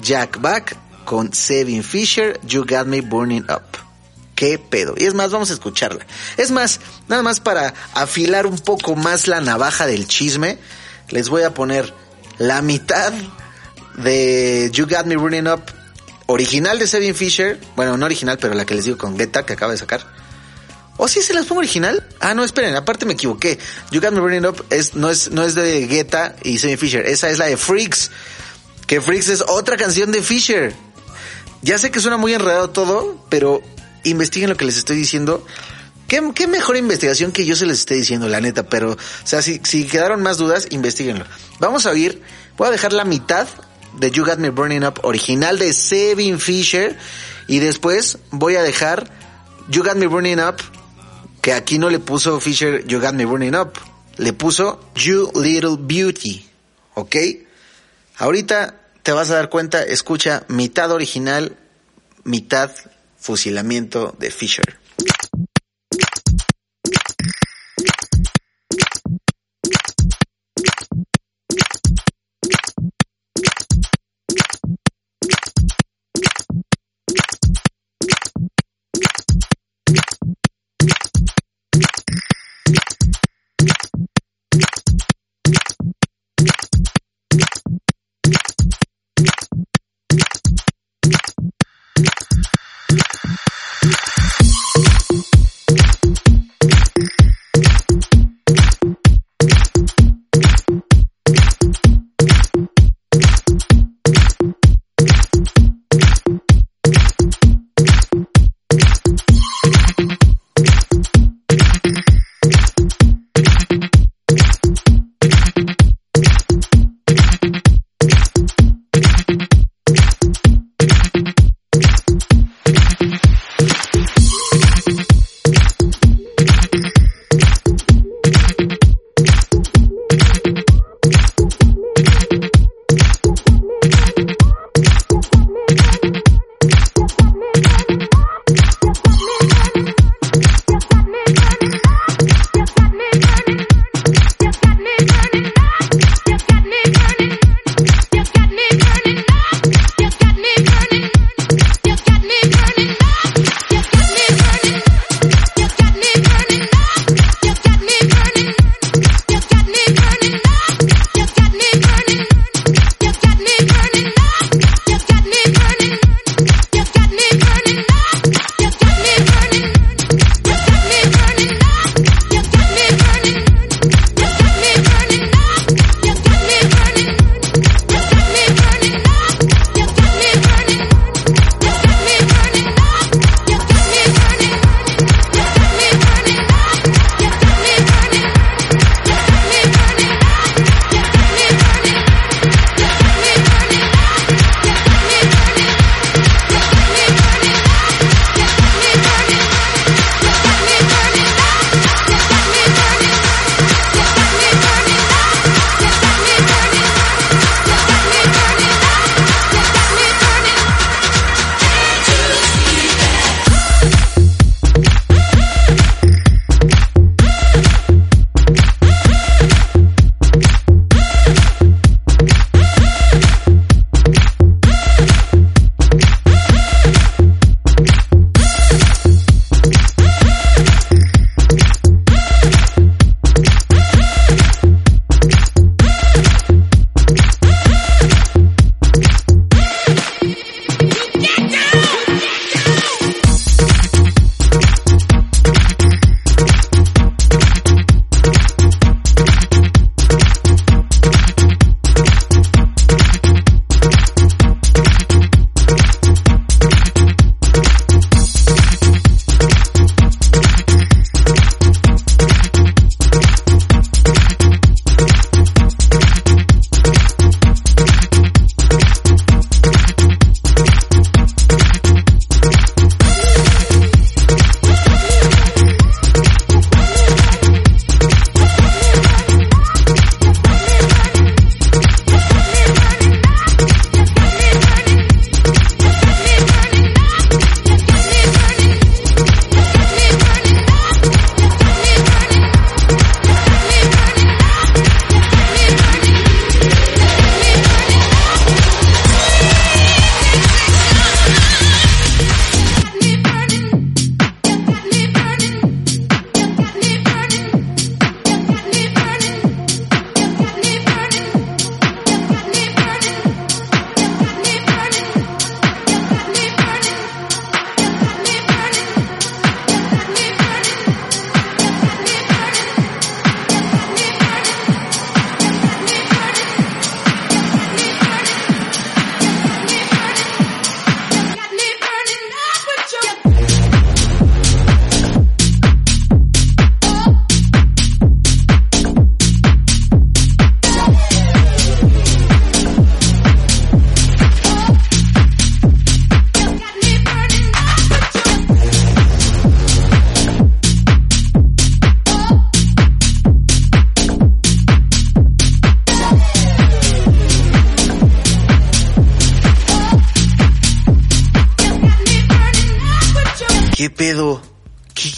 Jack 0.03 0.41
Back 0.41 0.77
con 1.05 1.33
Sevin 1.33 1.85
Fisher, 1.85 2.41
You 2.43 2.67
Got 2.69 2.89
Me 2.89 3.01
Burning 3.01 3.43
Up. 3.43 3.79
¿Qué 4.35 4.59
pedo? 4.59 4.95
Y 4.97 5.05
es 5.05 5.15
más, 5.15 5.31
vamos 5.31 5.51
a 5.51 5.53
escucharla. 5.53 6.05
Es 6.37 6.51
más, 6.51 6.81
nada 7.07 7.23
más 7.23 7.39
para 7.39 7.75
afilar 7.95 8.47
un 8.47 8.59
poco 8.59 8.97
más 8.97 9.29
la 9.29 9.41
navaja 9.41 9.87
del 9.87 10.09
chisme, 10.09 10.59
les 11.11 11.29
voy 11.29 11.45
a 11.45 11.55
poner 11.55 11.95
la 12.39 12.61
mitad 12.61 13.13
de 13.97 14.71
You 14.73 14.87
Got 14.87 15.07
Me 15.07 15.17
Burning 15.17 15.47
Up 15.49 15.63
original 16.27 16.79
de 16.79 16.87
Sevin 16.87 17.15
Fisher. 17.15 17.59
Bueno, 17.77 17.97
no 17.97 18.07
original, 18.07 18.39
pero 18.39 18.55
la 18.55 18.65
que 18.65 18.75
les 18.75 18.85
digo 18.85 18.99
con 18.99 19.17
Guetta 19.17 19.45
que 19.45 19.53
acaba 19.53 19.73
de 19.73 19.79
sacar. 19.79 20.07
¿O 20.97 21.09
sí 21.09 21.23
se 21.23 21.35
las 21.35 21.47
pongo 21.47 21.59
original? 21.59 22.07
Ah, 22.21 22.35
no, 22.35 22.45
esperen, 22.45 22.77
aparte 22.77 23.05
me 23.05 23.15
equivoqué. 23.15 23.59
You 23.91 24.01
Got 24.01 24.13
Me 24.13 24.21
Burning 24.21 24.47
Up 24.47 24.65
es, 24.71 24.95
no, 24.95 25.11
es, 25.11 25.31
no 25.31 25.43
es 25.43 25.55
de 25.55 25.87
Guetta 25.87 26.37
y 26.43 26.59
Sevin 26.59 26.79
Fisher. 26.79 27.05
Esa 27.07 27.31
es 27.31 27.39
la 27.39 27.47
de 27.47 27.57
Freaks. 27.57 28.11
Que 28.87 29.01
Freaks 29.01 29.29
es 29.29 29.45
otra 29.49 29.77
canción 29.77 30.13
de 30.13 30.23
Fisher. 30.23 30.75
Ya 31.63 31.79
sé 31.79 31.91
que 31.91 32.01
suena 32.01 32.17
muy 32.17 32.35
enredado 32.35 32.71
todo, 32.71 33.25
pero 33.29 33.63
investiguen 34.05 34.51
lo 34.51 34.57
que 34.57 34.67
les 34.67 34.77
estoy 34.77 34.97
diciendo. 34.97 35.45
¿Qué, 36.07 36.23
qué 36.35 36.47
mejor 36.47 36.77
investigación 36.77 37.33
que 37.33 37.47
yo 37.47 37.57
se 37.57 37.65
les 37.65 37.81
esté 37.81 37.95
diciendo, 37.95 38.29
la 38.29 38.41
neta, 38.41 38.65
pero, 38.65 38.93
o 38.93 38.97
sea, 39.25 39.41
si, 39.41 39.61
si 39.65 39.87
quedaron 39.87 40.23
más 40.23 40.37
dudas, 40.37 40.69
investiguenlo. 40.71 41.25
Vamos 41.61 41.87
a 41.87 41.91
oír, 41.91 42.21
voy 42.59 42.69
a 42.69 42.71
dejar 42.71 42.93
la 42.93 43.05
mitad 43.05 43.49
de 43.99 44.11
You 44.11 44.25
Got 44.25 44.39
Me 44.39 44.51
Burning 44.51 44.85
Up 44.85 45.01
original 45.03 45.59
de 45.59 45.73
Sevin 45.73 46.39
Fisher 46.39 46.97
y 47.47 47.59
después 47.59 48.19
voy 48.31 48.57
a 48.57 48.63
dejar 48.63 49.11
You 49.69 49.83
Got 49.83 49.97
Me 49.97 50.07
Burning 50.07 50.41
Up 50.41 50.57
que 51.45 51.53
aquí 51.53 51.79
no 51.79 51.91
le 51.91 51.99
puso 51.99 52.41
Fisher 52.41 52.87
You 52.87 53.01
Got 53.01 53.13
Me 53.13 53.27
Burning 53.27 53.55
Up, 53.55 53.75
le 54.17 54.33
puso 54.33 54.81
You 54.95 55.31
Little 55.35 55.77
Beauty, 55.79 56.43
¿ok? 56.95 57.17
Ahorita 58.17 58.81
te 59.03 59.13
vas 59.13 59.31
a 59.31 59.35
dar 59.35 59.51
cuenta, 59.51 59.83
escucha 59.83 60.47
mitad 60.49 60.91
original, 60.91 61.55
mitad 62.25 62.71
fusilamiento 63.19 64.17
de 64.19 64.31
Fisher. 64.31 64.79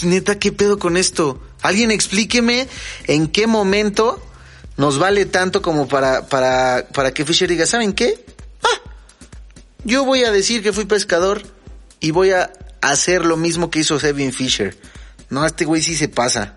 Neta, 0.07 0.38
qué 0.38 0.53
pedo 0.53 0.79
con 0.79 0.97
esto? 0.97 1.40
Alguien 1.62 1.90
explíqueme 1.90 2.69
en 3.07 3.29
qué 3.29 3.47
momento 3.47 4.23
nos 4.77 4.99
vale 4.99 5.27
tanto 5.27 5.62
como 5.62 5.88
para, 5.88 6.27
para, 6.27 6.87
para 6.92 7.12
que 7.12 7.25
Fisher 7.25 7.49
diga, 7.49 7.66
¿saben 7.66 7.92
qué? 7.92 8.25
Ah, 8.62 8.90
yo 9.85 10.05
voy 10.05 10.25
a 10.25 10.31
decir 10.31 10.62
que 10.62 10.73
fui 10.73 10.85
pescador 10.85 11.42
y 12.01 12.11
voy 12.11 12.31
a 12.31 12.53
hacer 12.81 13.25
lo 13.25 13.37
mismo 13.37 13.71
que 13.71 13.81
hizo 13.81 13.99
Kevin 13.99 14.33
Fisher. 14.33 14.77
No, 15.31 15.45
este 15.45 15.64
güey 15.64 15.83
sí 15.83 15.97
se 15.97 16.09
pasa. 16.09 16.57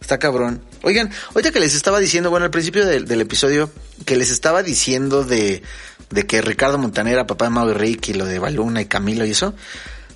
Está 0.00 0.18
cabrón. 0.18 0.62
Oigan, 0.82 1.10
ahorita 1.34 1.50
que 1.50 1.60
les 1.60 1.74
estaba 1.74 1.98
diciendo, 1.98 2.30
bueno, 2.30 2.44
al 2.44 2.50
principio 2.50 2.86
del, 2.86 3.06
del 3.06 3.20
episodio, 3.20 3.70
que 4.04 4.16
les 4.16 4.30
estaba 4.30 4.62
diciendo 4.62 5.24
de, 5.24 5.62
de 6.10 6.26
que 6.26 6.40
Ricardo 6.40 6.78
Montaner, 6.78 7.26
papá 7.26 7.46
de 7.46 7.50
Mau 7.50 7.68
y 7.68 7.72
Rick, 7.72 8.08
y 8.08 8.14
lo 8.14 8.24
de 8.24 8.38
Baluna 8.38 8.80
y 8.80 8.86
Camilo 8.86 9.24
y 9.26 9.32
eso, 9.32 9.54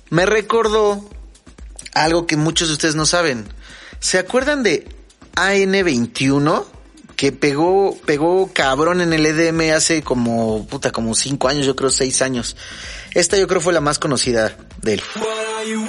me 0.09 0.25
recordó 0.25 1.09
algo 1.93 2.27
que 2.27 2.37
muchos 2.37 2.67
de 2.67 2.73
ustedes 2.73 2.95
no 2.95 3.05
saben. 3.05 3.45
¿Se 3.99 4.17
acuerdan 4.17 4.63
de 4.63 4.87
AN21? 5.35 6.65
Que 7.15 7.31
pegó, 7.31 7.97
pegó 8.05 8.51
cabrón 8.51 8.99
en 8.99 9.13
el 9.13 9.25
EDM 9.25 9.75
hace 9.75 10.01
como, 10.01 10.65
puta, 10.67 10.91
como 10.91 11.13
cinco 11.13 11.47
años, 11.47 11.65
yo 11.65 11.75
creo 11.75 11.89
seis 11.91 12.21
años. 12.21 12.57
Esta 13.13 13.37
yo 13.37 13.47
creo 13.47 13.61
fue 13.61 13.71
la 13.71 13.81
más 13.81 13.99
conocida 13.99 14.57
de 14.81 14.95
él. 14.95 15.01
What 15.15 15.27
are 15.57 15.69
you 15.69 15.85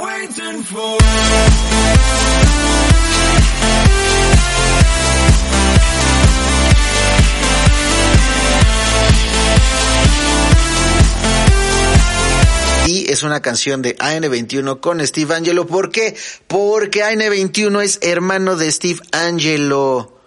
es 13.08 13.22
una 13.22 13.40
canción 13.40 13.82
de 13.82 13.96
AN21 13.98 14.80
con 14.80 15.04
Steve 15.06 15.34
Angelo. 15.34 15.66
¿Por 15.66 15.90
qué? 15.90 16.16
Porque 16.46 17.02
AN21 17.02 17.82
es 17.82 17.98
hermano 18.02 18.56
de 18.56 18.70
Steve 18.70 19.00
Angelo. 19.12 20.18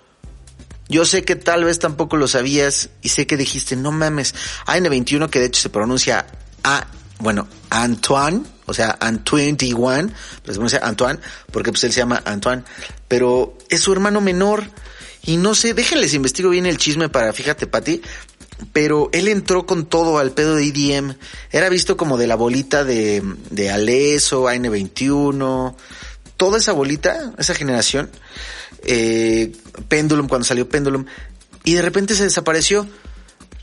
Yo 0.89 1.05
sé 1.05 1.23
que 1.23 1.35
tal 1.35 1.65
vez 1.65 1.79
tampoco 1.79 2.15
lo 2.17 2.27
sabías 2.27 2.89
y 3.01 3.09
sé 3.09 3.27
que 3.27 3.37
dijiste, 3.37 3.75
no 3.75 3.91
mames. 3.91 4.35
AN21 4.67 5.29
que 5.29 5.39
de 5.39 5.47
hecho 5.47 5.61
se 5.61 5.69
pronuncia 5.69 6.27
A, 6.63 6.87
bueno, 7.19 7.47
Antoine, 7.69 8.43
o 8.65 8.73
sea, 8.73 8.97
Antoine, 9.01 9.57
pero 9.57 10.07
se 10.45 10.53
pronuncia 10.53 10.79
Antoine 10.83 11.19
porque 11.51 11.71
pues 11.71 11.83
él 11.83 11.91
se 11.91 11.99
llama 11.99 12.21
Antoine, 12.25 12.63
pero 13.07 13.57
es 13.69 13.81
su 13.81 13.91
hermano 13.91 14.21
menor. 14.21 14.63
Y 15.23 15.35
no 15.35 15.55
sé, 15.55 15.73
déjenles 15.73 16.13
investigo 16.13 16.49
bien 16.49 16.65
el 16.65 16.77
chisme 16.77 17.09
para, 17.09 17.33
fíjate, 17.33 17.67
Pati, 17.67 18.01
pero 18.73 19.09
él 19.11 19.27
entró 19.27 19.65
con 19.65 19.85
todo 19.85 20.17
al 20.17 20.31
pedo 20.31 20.55
de 20.55 20.65
EDM. 20.67 21.15
Era 21.51 21.69
visto 21.69 21.97
como 21.97 22.17
de 22.17 22.27
la 22.27 22.35
bolita 22.35 22.83
de, 22.83 23.23
de 23.49 23.69
Aleso, 23.69 24.45
AN21, 24.45 25.75
toda 26.37 26.59
esa 26.59 26.71
bolita, 26.71 27.33
esa 27.37 27.53
generación, 27.53 28.09
eh, 28.83 29.51
Pendulum, 29.87 30.27
cuando 30.27 30.45
salió 30.45 30.69
Pendulum, 30.69 31.05
y 31.63 31.73
de 31.73 31.81
repente 31.81 32.15
se 32.15 32.23
desapareció. 32.23 32.87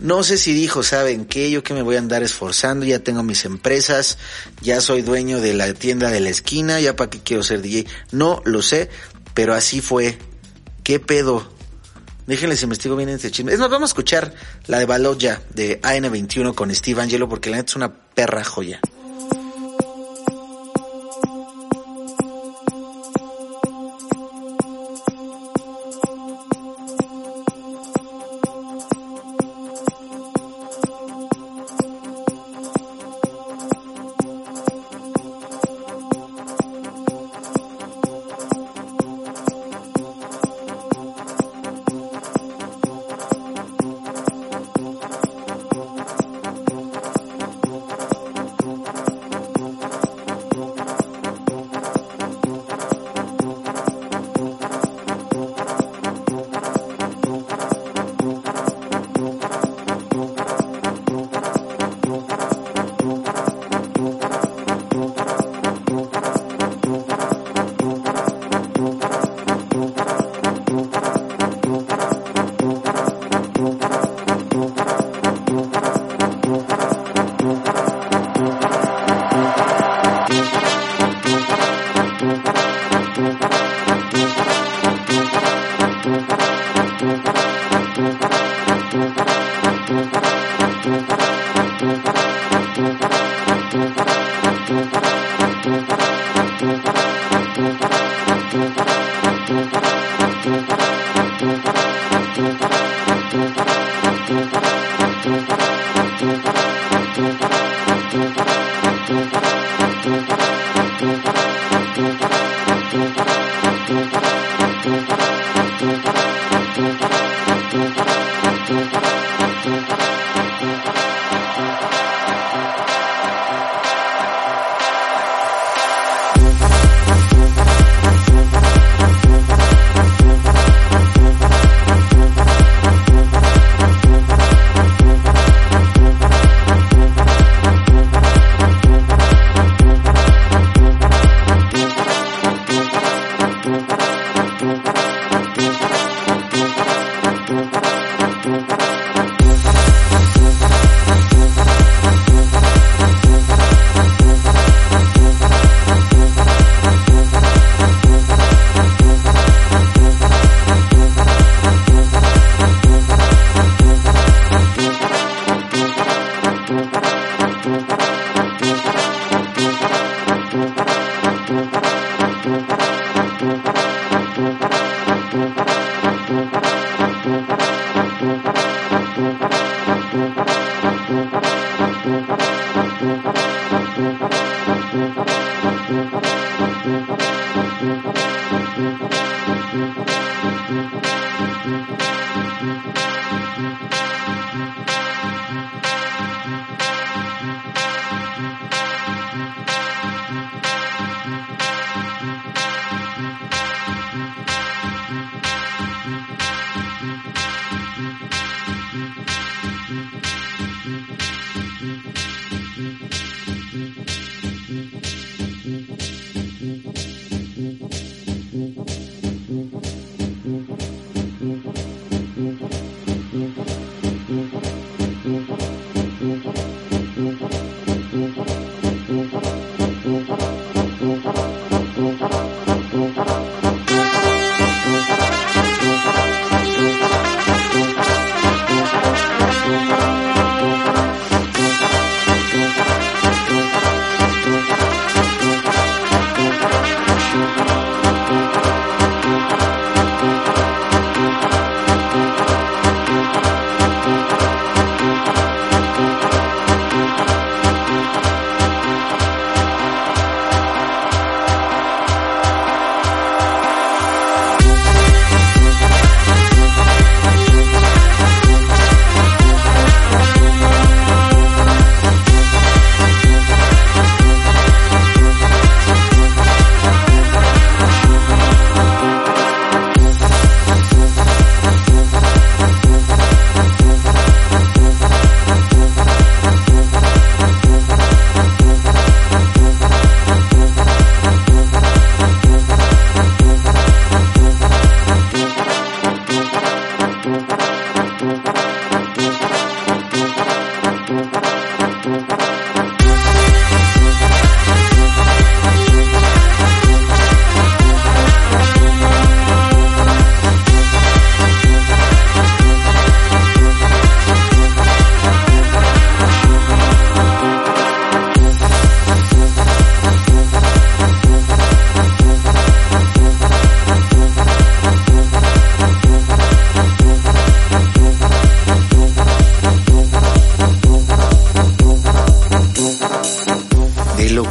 No 0.00 0.24
sé 0.24 0.38
si 0.38 0.52
dijo, 0.52 0.82
¿saben 0.82 1.24
qué? 1.24 1.50
Yo 1.50 1.62
que 1.62 1.72
me 1.72 1.82
voy 1.82 1.96
a 1.96 2.00
andar 2.00 2.24
esforzando, 2.24 2.84
ya 2.84 2.98
tengo 2.98 3.22
mis 3.22 3.44
empresas, 3.44 4.18
ya 4.60 4.80
soy 4.80 5.02
dueño 5.02 5.40
de 5.40 5.54
la 5.54 5.72
tienda 5.72 6.10
de 6.10 6.20
la 6.20 6.30
esquina, 6.30 6.80
ya 6.80 6.96
para 6.96 7.10
qué 7.10 7.20
quiero 7.20 7.44
ser 7.44 7.62
DJ. 7.62 7.86
No 8.10 8.42
lo 8.44 8.60
sé, 8.60 8.90
pero 9.34 9.54
así 9.54 9.80
fue. 9.80 10.18
¿Qué 10.82 10.98
pedo? 10.98 11.48
Déjenles 12.26 12.62
investigo 12.62 12.96
bien 12.96 13.10
este 13.10 13.30
chisme. 13.30 13.52
Es 13.52 13.58
más, 13.58 13.68
vamos 13.68 13.90
a 13.90 13.92
escuchar 13.92 14.32
la 14.66 14.78
de 14.78 14.86
Baloya 14.86 15.42
de 15.50 15.80
AN21 15.82 16.54
con 16.54 16.74
Steve 16.74 17.02
Angelo 17.02 17.28
porque 17.28 17.50
la 17.50 17.58
neta 17.58 17.70
es 17.70 17.76
una 17.76 17.92
perra 17.92 18.42
joya. 18.44 18.80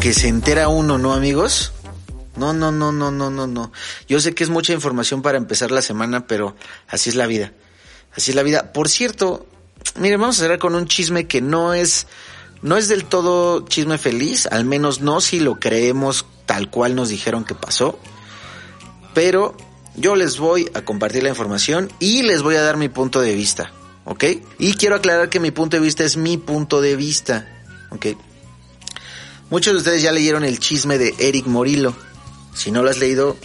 Que 0.04 0.14
se 0.14 0.28
entera 0.28 0.68
uno, 0.68 0.98
¿no, 0.98 1.14
amigos? 1.14 1.72
No, 2.36 2.52
no, 2.52 2.74
no, 2.74 2.92
no, 2.92 3.10
no, 3.10 3.30
no, 3.30 3.48
no. 3.48 3.72
Yo 4.06 4.20
sé 4.20 4.36
que 4.36 4.44
es 4.44 4.50
mucha 4.50 4.74
información 4.74 5.22
para 5.22 5.38
empezar 5.38 5.72
la 5.72 5.82
semana, 5.82 6.28
pero 6.28 6.58
así 6.90 7.10
es 7.10 7.16
la 7.16 7.26
vida. 7.26 7.54
Así 8.14 8.32
es 8.32 8.36
la 8.36 8.44
vida. 8.44 8.74
Por 8.74 8.90
cierto, 8.90 9.46
miren, 9.98 10.20
vamos 10.20 10.36
a 10.36 10.42
cerrar 10.42 10.60
con 10.60 10.76
un 10.76 10.88
chisme 10.88 11.26
que 11.26 11.40
no 11.40 11.74
es, 11.74 12.08
no 12.62 12.76
es 12.76 12.90
del 12.90 13.06
todo 13.06 13.66
chisme 13.66 13.98
feliz, 13.98 14.46
al 14.48 14.66
menos 14.66 15.00
no 15.00 15.22
si 15.22 15.40
lo 15.40 15.58
creemos 15.58 16.26
tal 16.46 16.70
cual 16.70 16.96
nos 16.96 17.08
dijeron 17.08 17.46
que 17.46 17.56
pasó. 17.56 17.98
Pero 19.14 19.56
yo 19.96 20.18
les 20.18 20.38
voy 20.38 20.70
a 20.74 20.82
compartir 20.82 21.24
la 21.24 21.30
información 21.30 21.90
y 22.00 22.24
les 22.24 22.42
voy 22.42 22.58
a 22.58 22.62
dar 22.62 22.76
mi 22.76 22.90
punto 22.90 23.22
de 23.22 23.36
vista, 23.36 23.72
¿ok? 24.04 24.26
Y 24.60 24.74
quiero 24.74 24.98
aclarar 24.98 25.30
que 25.30 25.40
mi 25.40 25.52
punto 25.52 25.78
de 25.78 25.82
vista 25.82 26.04
es 26.04 26.18
mi 26.18 26.36
punto 26.36 26.82
de 26.82 26.98
vista, 26.98 27.48
¿ok? 27.90 28.08
Muchos 29.54 29.74
de 29.74 29.78
ustedes 29.78 30.02
ya 30.02 30.12
leyeron 30.12 30.44
el 30.44 30.58
chisme 30.58 30.98
de 30.98 31.14
Eric 31.20 31.46
Morillo. 31.46 31.94
Si 32.56 32.72
no 32.72 32.82
lo 32.82 32.90
has 32.90 32.98
leído, 32.98 33.38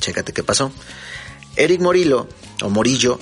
chécate 0.00 0.32
qué 0.32 0.42
pasó. 0.42 0.72
Eric 1.54 1.80
Morillo, 1.80 2.26
o 2.64 2.68
Morillo, 2.68 3.20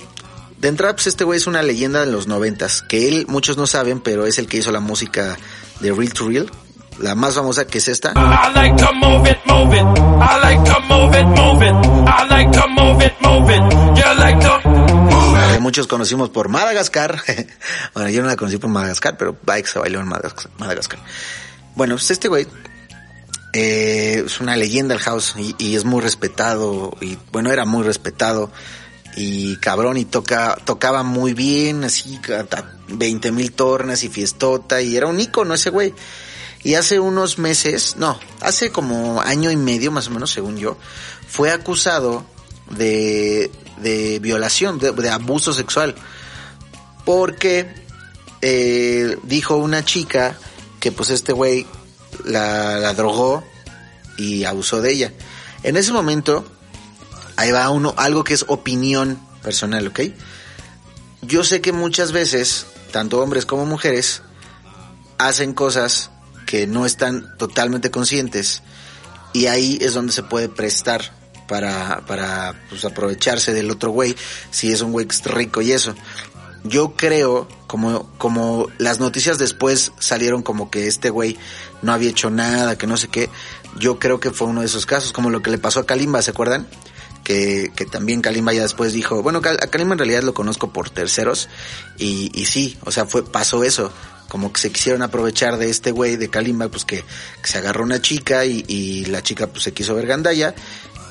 de 0.57 0.69
entrada, 0.69 0.95
pues 0.95 1.05
este 1.05 1.23
güey 1.23 1.37
es 1.37 1.45
una 1.45 1.61
leyenda 1.61 2.03
de 2.03 2.11
los 2.11 2.25
noventas, 2.25 2.81
que 2.81 3.07
él, 3.07 3.27
muchos 3.27 3.57
no 3.57 3.67
saben, 3.67 3.99
pero 3.99 4.25
es 4.25 4.39
el 4.39 4.47
que 4.47 4.57
hizo 4.57 4.71
la 4.71 4.79
música 4.79 5.37
de 5.81 5.93
Real 5.93 6.13
to 6.13 6.27
Real, 6.27 6.51
la 6.97 7.13
más 7.13 7.35
famosa 7.35 7.67
que 7.67 7.77
es 7.77 7.87
esta. 7.89 8.11
Que 15.53 15.59
muchos 15.59 15.85
conocimos 15.85 16.29
por 16.29 16.49
Madagascar. 16.49 17.21
bueno, 17.93 18.09
yo 18.09 18.23
no 18.23 18.27
la 18.27 18.35
conocí 18.35 18.57
por 18.57 18.71
Madagascar, 18.71 19.15
pero 19.15 19.37
Bike 19.43 19.67
se 19.67 19.77
bailó 19.77 19.99
en 19.99 20.07
Madagascar. 20.07 20.99
Bueno, 21.75 21.95
pues 21.95 22.09
este 22.11 22.27
güey 22.29 22.47
eh, 23.53 24.23
es 24.25 24.39
una 24.39 24.55
leyenda 24.55 24.95
del 24.95 25.03
house 25.03 25.35
y, 25.37 25.75
es 25.75 25.85
muy 25.85 26.01
respetado 26.01 26.95
y 27.01 27.17
bueno, 27.31 27.51
era 27.51 27.65
muy 27.65 27.83
respetado 27.83 28.51
y 29.15 29.57
cabrón 29.57 29.97
y 29.97 30.05
toca, 30.05 30.57
tocaba 30.65 31.03
muy 31.03 31.33
bien, 31.33 31.83
así 31.83 32.19
20 32.87 33.31
mil 33.31 33.51
tornas 33.51 34.03
y 34.03 34.09
fiestota 34.09 34.81
y 34.81 34.95
era 34.95 35.07
un 35.07 35.19
ícono 35.19 35.53
ese 35.53 35.69
güey. 35.69 35.93
Y 36.63 36.73
hace 36.73 36.99
unos 36.99 37.37
meses, 37.37 37.95
no, 37.97 38.19
hace 38.41 38.71
como 38.71 39.21
año 39.21 39.51
y 39.51 39.55
medio 39.55 39.91
más 39.91 40.07
o 40.07 40.11
menos 40.11 40.31
según 40.31 40.57
yo, 40.57 40.77
fue 41.27 41.51
acusado 41.51 42.25
de, 42.71 43.51
de 43.81 44.19
violación, 44.19 44.79
de, 44.79 44.91
de 44.91 45.09
abuso 45.09 45.53
sexual. 45.53 45.93
Porque 47.05 47.67
eh, 48.41 49.17
dijo 49.23 49.57
una 49.57 49.85
chica 49.85 50.37
que 50.85 50.91
pues 50.91 51.09
este 51.09 51.33
güey 51.33 51.65
la, 52.25 52.93
drogó 52.93 53.43
y 54.17 54.43
abusó 54.43 54.81
de 54.81 54.91
ella. 54.91 55.11
En 55.63 55.77
ese 55.77 55.91
momento, 55.91 56.45
ahí 57.37 57.49
va 57.49 57.71
uno, 57.71 57.95
algo 57.97 58.23
que 58.23 58.35
es 58.35 58.45
opinión 58.47 59.19
personal, 59.41 59.87
¿ok? 59.87 60.01
Yo 61.23 61.43
sé 61.43 61.59
que 61.59 61.71
muchas 61.71 62.11
veces, 62.11 62.67
tanto 62.91 63.19
hombres 63.19 63.47
como 63.47 63.65
mujeres, 63.65 64.21
hacen 65.17 65.55
cosas 65.55 66.11
que 66.45 66.67
no 66.67 66.85
están 66.85 67.35
totalmente 67.39 67.89
conscientes 67.89 68.61
y 69.33 69.47
ahí 69.47 69.79
es 69.81 69.95
donde 69.95 70.13
se 70.13 70.21
puede 70.21 70.49
prestar 70.49 71.01
para, 71.47 72.05
para 72.05 72.63
pues, 72.69 72.85
aprovecharse 72.85 73.53
del 73.53 73.71
otro 73.71 73.89
güey, 73.89 74.15
si 74.51 74.71
es 74.71 74.81
un 74.81 74.91
güey 74.91 75.07
rico 75.23 75.63
y 75.63 75.71
eso. 75.71 75.95
Yo 76.65 76.93
creo, 76.95 77.47
como, 77.67 78.09
como 78.17 78.67
las 78.79 78.99
noticias 78.99 79.37
después 79.37 79.91
salieron 79.99 80.41
como 80.41 80.71
que 80.71 80.87
este 80.87 81.11
güey 81.11 81.37
no 81.83 81.93
había 81.93 82.09
hecho 82.09 82.31
nada, 82.31 82.77
que 82.77 82.87
no 82.87 82.97
sé 82.97 83.07
qué, 83.07 83.29
yo 83.77 83.99
creo 83.99 84.19
que 84.19 84.31
fue 84.31 84.47
uno 84.47 84.61
de 84.61 84.67
esos 84.67 84.85
casos, 84.85 85.13
como 85.13 85.29
lo 85.29 85.41
que 85.41 85.51
le 85.51 85.59
pasó 85.59 85.81
a 85.81 85.85
Kalimba, 85.85 86.23
¿se 86.23 86.31
acuerdan? 86.31 86.67
Que, 87.23 87.71
que 87.75 87.85
también 87.85 88.21
Kalimba 88.21 88.53
ya 88.53 88.63
después 88.63 88.93
dijo, 88.93 89.21
bueno, 89.21 89.41
a 89.43 89.67
Kalimba 89.67 89.93
en 89.93 89.99
realidad 89.99 90.23
lo 90.23 90.33
conozco 90.33 90.73
por 90.73 90.89
terceros, 90.89 91.49
y, 91.97 92.31
y 92.33 92.45
sí, 92.45 92.77
o 92.83 92.91
sea, 92.91 93.05
fue, 93.05 93.23
pasó 93.23 93.63
eso, 93.63 93.91
como 94.27 94.51
que 94.51 94.59
se 94.59 94.71
quisieron 94.71 95.03
aprovechar 95.03 95.57
de 95.57 95.69
este 95.69 95.91
güey 95.91 96.15
de 96.15 96.29
Kalimba, 96.29 96.69
pues 96.69 96.83
que, 96.83 97.03
que 97.41 97.47
se 97.47 97.59
agarró 97.59 97.83
una 97.83 98.01
chica 98.01 98.43
y, 98.45 98.65
y, 98.67 99.05
la 99.05 99.21
chica 99.21 99.47
pues 99.47 99.63
se 99.63 99.73
quiso 99.73 99.93
ver 99.93 100.07
gandalla, 100.07 100.55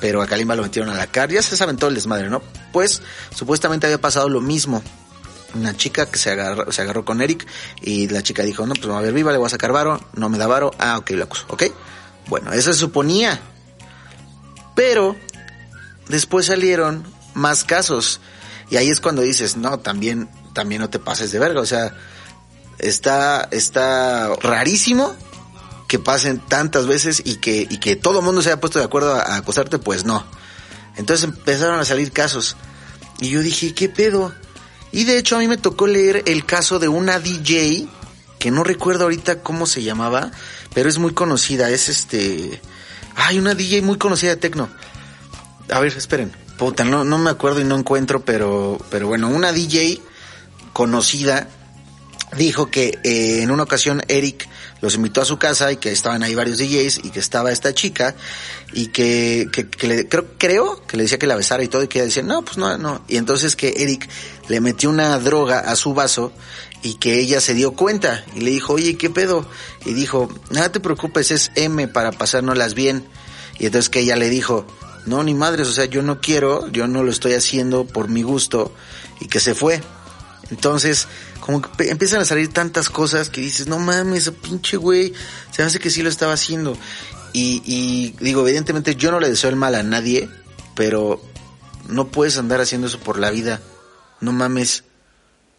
pero 0.01 0.21
a 0.21 0.27
Kalimba 0.27 0.55
lo 0.55 0.63
metieron 0.63 0.91
a 0.91 0.95
la 0.95 1.07
cárcel, 1.07 1.35
ya 1.35 1.41
se 1.41 1.55
saben 1.55 1.77
todo 1.77 1.89
el 1.89 1.95
desmadre, 1.95 2.29
¿no? 2.29 2.41
Pues 2.73 3.01
supuestamente 3.33 3.87
había 3.87 4.01
pasado 4.01 4.27
lo 4.27 4.41
mismo, 4.41 4.83
una 5.55 5.75
chica 5.75 6.05
que 6.05 6.17
se 6.17 6.31
agarró, 6.31 6.71
se 6.71 6.81
agarró 6.81 7.05
con 7.05 7.21
Eric 7.21 7.47
y 7.81 8.07
la 8.07 8.21
chica 8.21 8.43
dijo, 8.43 8.65
no, 8.65 8.73
pues 8.73 8.87
a 8.87 9.01
ver, 9.01 9.13
viva, 9.13 9.31
le 9.31 9.37
voy 9.37 9.47
a 9.47 9.49
sacar 9.49 9.71
varo, 9.71 9.99
no 10.13 10.29
me 10.29 10.37
da 10.37 10.47
varo, 10.47 10.71
ah, 10.77 10.97
ok, 10.97 11.11
lo 11.11 11.23
acuso, 11.23 11.45
ok. 11.49 11.63
Bueno, 12.27 12.53
eso 12.53 12.73
se 12.73 12.79
suponía. 12.79 13.39
Pero 14.75 15.15
después 16.09 16.47
salieron 16.47 17.05
más 17.33 17.63
casos 17.63 18.19
y 18.69 18.77
ahí 18.77 18.89
es 18.89 18.99
cuando 18.99 19.21
dices, 19.21 19.57
no, 19.57 19.79
también, 19.79 20.29
también 20.53 20.81
no 20.81 20.89
te 20.89 20.99
pases 20.99 21.31
de 21.31 21.39
verga, 21.39 21.61
o 21.61 21.65
sea, 21.65 21.95
está, 22.77 23.47
está 23.51 24.35
rarísimo 24.41 25.15
que 25.87 25.99
pasen 25.99 26.39
tantas 26.39 26.87
veces 26.87 27.21
y 27.23 27.37
que, 27.37 27.67
y 27.69 27.77
que 27.79 27.95
todo 27.95 28.19
el 28.19 28.25
mundo 28.25 28.41
se 28.41 28.49
haya 28.49 28.59
puesto 28.59 28.79
de 28.79 28.85
acuerdo 28.85 29.13
a, 29.15 29.37
a 29.37 29.43
pues 29.43 30.03
no. 30.03 30.25
Entonces 30.97 31.23
empezaron 31.23 31.79
a 31.79 31.85
salir 31.85 32.11
casos 32.11 32.55
y 33.19 33.29
yo 33.29 33.41
dije, 33.41 33.73
¿qué 33.73 33.89
pedo? 33.89 34.33
Y 34.91 35.03
de 35.03 35.17
hecho 35.17 35.35
a 35.35 35.39
mí 35.39 35.47
me 35.47 35.57
tocó 35.57 35.87
leer 35.87 36.23
el 36.25 36.45
caso 36.45 36.79
de 36.79 36.87
una 36.87 37.19
DJ, 37.19 37.87
que 38.39 38.51
no 38.51 38.63
recuerdo 38.63 39.03
ahorita 39.03 39.41
cómo 39.41 39.65
se 39.65 39.83
llamaba, 39.83 40.31
pero 40.73 40.89
es 40.89 40.97
muy 40.97 41.13
conocida, 41.13 41.69
es 41.69 41.89
este... 41.89 42.61
Hay 43.15 43.39
una 43.39 43.55
DJ 43.55 43.81
muy 43.81 43.97
conocida 43.97 44.31
de 44.31 44.37
Tecno. 44.37 44.69
A 45.69 45.79
ver, 45.79 45.93
esperen. 45.95 46.31
Puta, 46.57 46.83
no, 46.83 47.03
no 47.03 47.17
me 47.17 47.29
acuerdo 47.29 47.59
y 47.59 47.65
no 47.65 47.77
encuentro, 47.77 48.23
pero, 48.23 48.77
pero 48.89 49.07
bueno, 49.07 49.29
una 49.29 49.51
DJ 49.51 50.01
conocida 50.73 51.49
dijo 52.37 52.69
que 52.69 52.99
eh, 53.03 53.41
en 53.41 53.51
una 53.51 53.63
ocasión 53.63 54.01
Eric 54.07 54.47
los 54.81 54.95
invitó 54.95 55.21
a 55.21 55.25
su 55.25 55.37
casa 55.37 55.71
y 55.71 55.77
que 55.77 55.91
estaban 55.91 56.23
ahí 56.23 56.35
varios 56.35 56.57
DJs 56.57 57.01
y 57.03 57.09
que 57.09 57.19
estaba 57.19 57.51
esta 57.51 57.73
chica 57.73 58.15
y 58.73 58.87
que, 58.87 59.47
que, 59.51 59.67
que 59.69 59.87
le, 59.87 60.07
creo, 60.07 60.25
creo 60.37 60.85
que 60.85 60.97
le 60.97 61.03
decía 61.03 61.17
que 61.17 61.27
la 61.27 61.35
besara 61.35 61.63
y 61.63 61.67
todo 61.67 61.83
y 61.83 61.87
que 61.87 61.99
ella 61.99 62.05
decía, 62.05 62.23
no, 62.23 62.43
pues 62.43 62.57
no, 62.57 62.77
no. 62.77 63.03
Y 63.07 63.17
entonces 63.17 63.55
que 63.55 63.73
Eric 63.77 64.07
le 64.47 64.61
metió 64.61 64.89
una 64.89 65.17
droga 65.19 65.59
a 65.59 65.75
su 65.75 65.93
vaso 65.93 66.31
y 66.83 66.95
que 66.95 67.19
ella 67.19 67.41
se 67.41 67.53
dio 67.53 67.71
cuenta 67.71 68.23
y 68.35 68.41
le 68.41 68.51
dijo, 68.51 68.73
oye, 68.73 68.97
¿qué 68.97 69.09
pedo? 69.09 69.47
Y 69.85 69.93
dijo, 69.93 70.29
nada 70.51 70.71
te 70.71 70.79
preocupes, 70.79 71.31
es 71.31 71.51
M 71.55 71.87
para 71.87 72.11
pasárnoslas 72.11 72.75
bien. 72.75 73.07
Y 73.57 73.65
entonces 73.65 73.89
que 73.89 74.01
ella 74.01 74.15
le 74.15 74.29
dijo, 74.29 74.67
no, 75.05 75.23
ni 75.23 75.33
madres, 75.33 75.67
o 75.67 75.71
sea, 75.71 75.85
yo 75.85 76.01
no 76.01 76.19
quiero, 76.19 76.67
yo 76.71 76.87
no 76.87 77.03
lo 77.03 77.11
estoy 77.11 77.33
haciendo 77.33 77.85
por 77.85 78.09
mi 78.09 78.23
gusto 78.23 78.73
y 79.19 79.27
que 79.27 79.39
se 79.39 79.55
fue. 79.55 79.81
Entonces, 80.51 81.07
como 81.45 81.61
que 81.61 81.91
empiezan 81.91 82.21
a 82.21 82.25
salir 82.25 82.51
tantas 82.51 82.89
cosas 82.89 83.29
que 83.29 83.39
dices, 83.39 83.67
no 83.67 83.77
mames, 83.77 84.31
pinche 84.31 84.77
güey, 84.77 85.13
se 85.51 85.61
me 85.61 85.67
hace 85.67 85.77
que 85.77 85.91
sí 85.91 86.01
lo 86.01 86.09
estaba 86.09 86.33
haciendo. 86.33 86.75
Y, 87.33 87.61
y 87.63 88.15
digo, 88.19 88.41
evidentemente 88.47 88.95
yo 88.95 89.11
no 89.11 89.19
le 89.19 89.29
deseo 89.29 89.51
el 89.51 89.55
mal 89.55 89.75
a 89.75 89.83
nadie, 89.83 90.27
pero 90.75 91.23
no 91.87 92.07
puedes 92.07 92.39
andar 92.39 92.61
haciendo 92.61 92.87
eso 92.87 92.99
por 92.99 93.19
la 93.19 93.29
vida. 93.29 93.61
No 94.21 94.31
mames, 94.31 94.85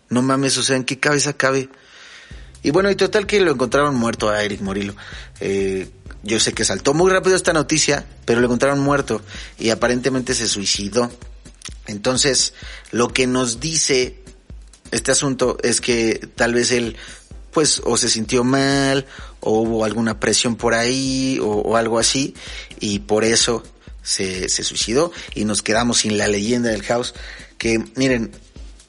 no 0.09 0.23
mames, 0.23 0.59
o 0.59 0.65
sea, 0.65 0.75
¿en 0.75 0.83
qué 0.83 0.99
cabeza 0.99 1.35
cabe? 1.35 1.69
Y 2.65 2.73
bueno, 2.73 2.91
y 2.91 2.97
total 2.97 3.29
que 3.29 3.39
lo 3.39 3.53
encontraron 3.53 3.95
muerto 3.95 4.29
a 4.29 4.43
Eric 4.43 4.63
Morillo. 4.63 4.97
Eh, 5.39 5.89
yo 6.25 6.41
sé 6.41 6.53
que 6.53 6.65
saltó 6.65 6.95
muy 6.95 7.13
rápido 7.13 7.37
esta 7.37 7.53
noticia, 7.53 8.05
pero 8.25 8.41
lo 8.41 8.47
encontraron 8.47 8.81
muerto 8.81 9.23
y 9.57 9.71
aparentemente 9.71 10.35
se 10.35 10.49
suicidó. 10.49 11.13
Entonces, 11.87 12.55
lo 12.91 13.13
que 13.13 13.29
nos 13.29 13.61
dice 13.61 14.26
este 14.91 15.13
asunto 15.13 15.59
es 15.63 15.81
que 15.81 16.29
tal 16.35 16.55
vez 16.55 16.73
él, 16.73 16.97
pues, 17.53 17.81
o 17.85 17.97
se 17.97 18.09
sintió 18.09 18.45
mal, 18.45 19.07
o 19.41 19.61
hubo 19.61 19.85
alguna 19.85 20.21
presión 20.21 20.57
por 20.57 20.75
ahí, 20.75 21.39
o, 21.43 21.77
algo 21.77 21.99
así, 21.99 22.35
y 22.81 23.01
por 23.01 23.25
eso 23.25 23.63
se, 24.03 24.49
se 24.49 24.65
suicidó 24.65 25.13
y 25.35 25.45
nos 25.45 25.63
quedamos 25.63 25.99
sin 25.99 26.19
la 26.19 26.29
leyenda 26.29 26.71
del 26.71 26.83
house, 26.83 27.15
que 27.59 27.83
miren, 27.95 28.33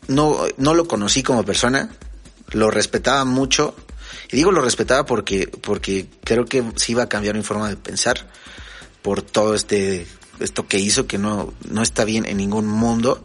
no, 0.08 0.40
no 0.58 0.74
lo 0.74 0.88
conocí 0.88 1.24
como 1.24 1.44
persona, 1.44 1.90
lo 2.52 2.72
respetaba 2.72 3.26
mucho, 3.26 3.76
y 4.32 4.38
digo 4.38 4.52
lo 4.52 4.62
respetaba 4.62 5.06
porque, 5.06 5.48
porque 5.48 6.08
creo 6.24 6.46
que 6.46 6.64
sí 6.76 6.94
iba 6.94 7.04
a 7.04 7.10
cambiar 7.10 7.36
mi 7.36 7.44
forma 7.44 7.70
de 7.70 7.78
pensar 7.78 8.30
por 9.02 9.22
todo 9.22 9.56
este, 9.56 10.08
esto 10.40 10.68
que 10.68 10.80
hizo 10.80 11.08
que 11.08 11.18
no, 11.18 11.54
no 11.70 11.82
está 11.82 12.04
bien 12.04 12.26
en 12.26 12.38
ningún 12.38 12.68
mundo. 12.68 13.24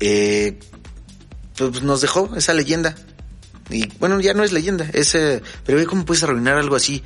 Eh, 0.00 0.58
pues 1.58 1.82
nos 1.82 2.00
dejó 2.00 2.30
esa 2.36 2.54
leyenda. 2.54 2.94
Y 3.70 3.86
bueno, 3.98 4.20
ya 4.20 4.34
no 4.34 4.44
es 4.44 4.52
leyenda, 4.52 4.88
es, 4.92 5.14
eh, 5.14 5.42
pero 5.66 5.78
ve 5.78 5.86
cómo 5.86 6.04
puedes 6.04 6.22
arruinar 6.22 6.56
algo 6.56 6.76
así. 6.76 7.02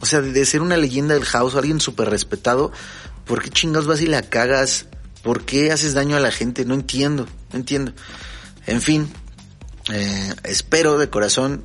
O 0.00 0.06
sea, 0.06 0.20
de, 0.20 0.32
de 0.32 0.44
ser 0.44 0.60
una 0.60 0.76
leyenda 0.76 1.14
del 1.14 1.24
house, 1.24 1.54
alguien 1.54 1.80
súper 1.80 2.10
respetado, 2.10 2.72
¿por 3.24 3.42
qué 3.42 3.50
chingados 3.50 3.86
vas 3.86 4.02
y 4.02 4.06
la 4.06 4.22
cagas? 4.22 4.86
¿Por 5.22 5.44
qué 5.46 5.72
haces 5.72 5.94
daño 5.94 6.16
a 6.16 6.20
la 6.20 6.30
gente? 6.30 6.66
No 6.66 6.74
entiendo, 6.74 7.26
no 7.52 7.58
entiendo. 7.58 7.92
En 8.66 8.82
fin, 8.82 9.08
eh, 9.90 10.34
espero 10.44 10.98
de 10.98 11.08
corazón 11.08 11.64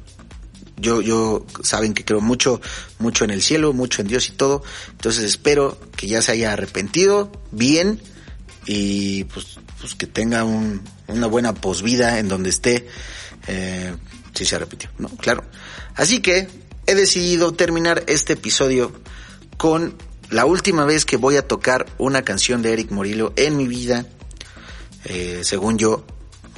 yo, 0.81 1.01
yo, 1.01 1.45
saben 1.61 1.93
que 1.93 2.05
creo 2.05 2.21
mucho, 2.21 2.61
mucho 2.99 3.25
en 3.25 3.31
el 3.31 3.41
cielo, 3.41 3.73
mucho 3.73 4.01
en 4.01 4.07
Dios 4.07 4.29
y 4.29 4.31
todo. 4.31 4.63
Entonces 4.91 5.25
espero 5.25 5.77
que 5.95 6.07
ya 6.07 6.21
se 6.21 6.31
haya 6.31 6.53
arrepentido 6.53 7.31
bien 7.51 8.01
y 8.65 9.25
pues, 9.25 9.57
pues 9.79 9.95
que 9.95 10.07
tenga 10.07 10.43
un, 10.43 10.81
una 11.09 11.27
buena 11.27 11.53
posvida 11.53 12.19
en 12.19 12.27
donde 12.27 12.49
esté. 12.49 12.87
Eh, 13.47 13.95
si 14.33 14.45
se 14.45 14.55
arrepintió, 14.55 14.89
¿no? 14.97 15.09
Claro. 15.09 15.43
Así 15.95 16.21
que 16.21 16.47
he 16.85 16.95
decidido 16.95 17.53
terminar 17.53 18.03
este 18.07 18.33
episodio 18.33 18.91
con 19.57 19.95
la 20.29 20.45
última 20.45 20.85
vez 20.85 21.05
que 21.05 21.17
voy 21.17 21.37
a 21.37 21.47
tocar 21.47 21.87
una 21.97 22.21
canción 22.21 22.61
de 22.61 22.73
Eric 22.73 22.91
Morillo 22.91 23.33
en 23.35 23.57
mi 23.57 23.67
vida. 23.67 24.05
Eh, 25.05 25.41
según 25.43 25.77
yo, 25.77 26.05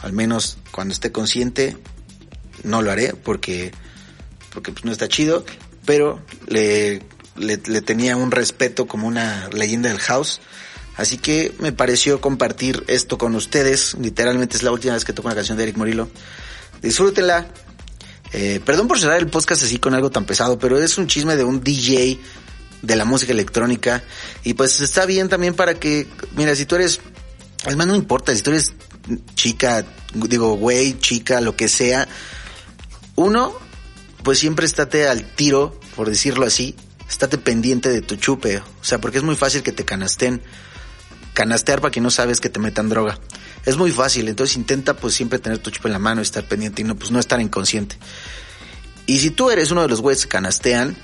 al 0.02 0.14
menos 0.14 0.58
cuando 0.72 0.94
esté 0.94 1.12
consciente, 1.12 1.78
no 2.64 2.82
lo 2.82 2.92
haré 2.92 3.14
porque 3.14 3.72
porque 4.54 4.72
pues 4.72 4.84
no 4.84 4.92
está 4.92 5.08
chido, 5.08 5.46
pero 5.86 6.22
le, 6.48 7.02
le, 7.38 7.58
tenía 7.58 8.18
un 8.18 8.32
respeto 8.32 8.86
como 8.86 9.08
una 9.08 9.50
leyenda 9.50 9.90
del 9.90 10.00
house. 10.00 10.42
Así 11.02 11.18
que 11.18 11.52
me 11.58 11.72
pareció 11.72 12.22
compartir 12.22 12.84
esto 12.86 13.18
con 13.18 13.34
ustedes. 13.34 13.96
Literalmente 14.00 14.56
es 14.56 14.62
la 14.62 14.72
última 14.72 14.94
vez 14.94 15.04
que 15.04 15.14
toco 15.14 15.30
una 15.30 15.36
canción 15.36 15.58
de 15.58 15.64
Eric 15.64 15.78
Morillo. 15.78 16.08
Disfrútenla. 16.80 17.48
Eh, 18.34 18.62
perdón 18.64 18.88
por 18.88 19.00
cerrar 19.00 19.18
el 19.18 19.26
podcast 19.26 19.64
así 19.64 19.80
con 19.80 19.96
algo 19.96 20.12
tan 20.12 20.26
pesado, 20.26 20.60
pero 20.60 20.78
es 20.78 21.00
un 21.00 21.08
chisme 21.08 21.36
de 21.36 21.44
un 21.44 21.64
DJ 21.64 22.20
de 22.84 22.96
la 22.96 23.04
música 23.04 23.32
electrónica. 23.32 24.04
Y 24.44 24.54
pues 24.54 24.80
está 24.80 25.08
bien 25.08 25.28
también 25.28 25.56
para 25.56 25.74
que, 25.74 26.06
mira, 26.36 26.56
si 26.56 26.68
tú 26.68 26.76
eres, 26.76 27.00
es 27.66 27.76
más, 27.76 27.88
no 27.88 27.96
importa, 27.96 28.36
si 28.36 28.44
tú 28.44 28.52
eres 28.52 28.72
chica, 29.34 29.84
digo, 30.14 30.54
güey, 30.54 31.00
chica, 31.00 31.42
lo 31.42 31.56
que 31.56 31.68
sea. 31.68 32.08
Uno, 33.16 33.54
pues 34.22 34.38
siempre 34.38 34.68
estate 34.68 35.08
al 35.08 35.24
tiro, 35.24 35.80
por 35.96 36.12
decirlo 36.12 36.46
así, 36.46 36.76
estate 37.10 37.40
pendiente 37.40 37.90
de 37.90 38.04
tu 38.04 38.18
chupe, 38.18 38.60
o 38.60 38.84
sea, 38.84 39.02
porque 39.02 39.18
es 39.18 39.24
muy 39.24 39.36
fácil 39.36 39.64
que 39.64 39.72
te 39.72 39.84
canasten, 39.84 40.44
canastear 41.34 41.82
para 41.82 41.92
que 41.92 42.02
no 42.02 42.12
sabes 42.12 42.40
que 42.40 42.50
te 42.50 42.60
metan 42.60 42.90
droga. 42.90 43.20
Es 43.66 43.78
muy 43.78 43.92
fácil, 43.92 44.28
entonces 44.28 44.58
intenta 44.58 44.96
pues 44.96 45.14
siempre 45.14 45.40
tener 45.40 45.60
tu 45.60 45.72
chupe 45.72 45.88
en 45.88 45.94
la 45.94 46.00
mano, 46.00 46.22
estar 46.22 46.44
pendiente 46.44 46.82
y 46.82 46.86
no 46.86 46.96
pues 46.96 47.12
no 47.12 47.20
estar 47.20 47.40
inconsciente. 47.40 47.98
Y 49.06 49.20
si 49.20 49.32
tú 49.32 49.52
eres 49.52 49.72
uno 49.72 49.82
de 49.82 49.88
los 49.88 50.02
güeyes 50.02 50.24
que 50.24 50.30
canastean, 50.30 50.96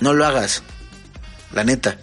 no 0.00 0.12
lo 0.12 0.26
hagas. 0.26 0.62
La 1.52 1.64
neta. 1.64 1.98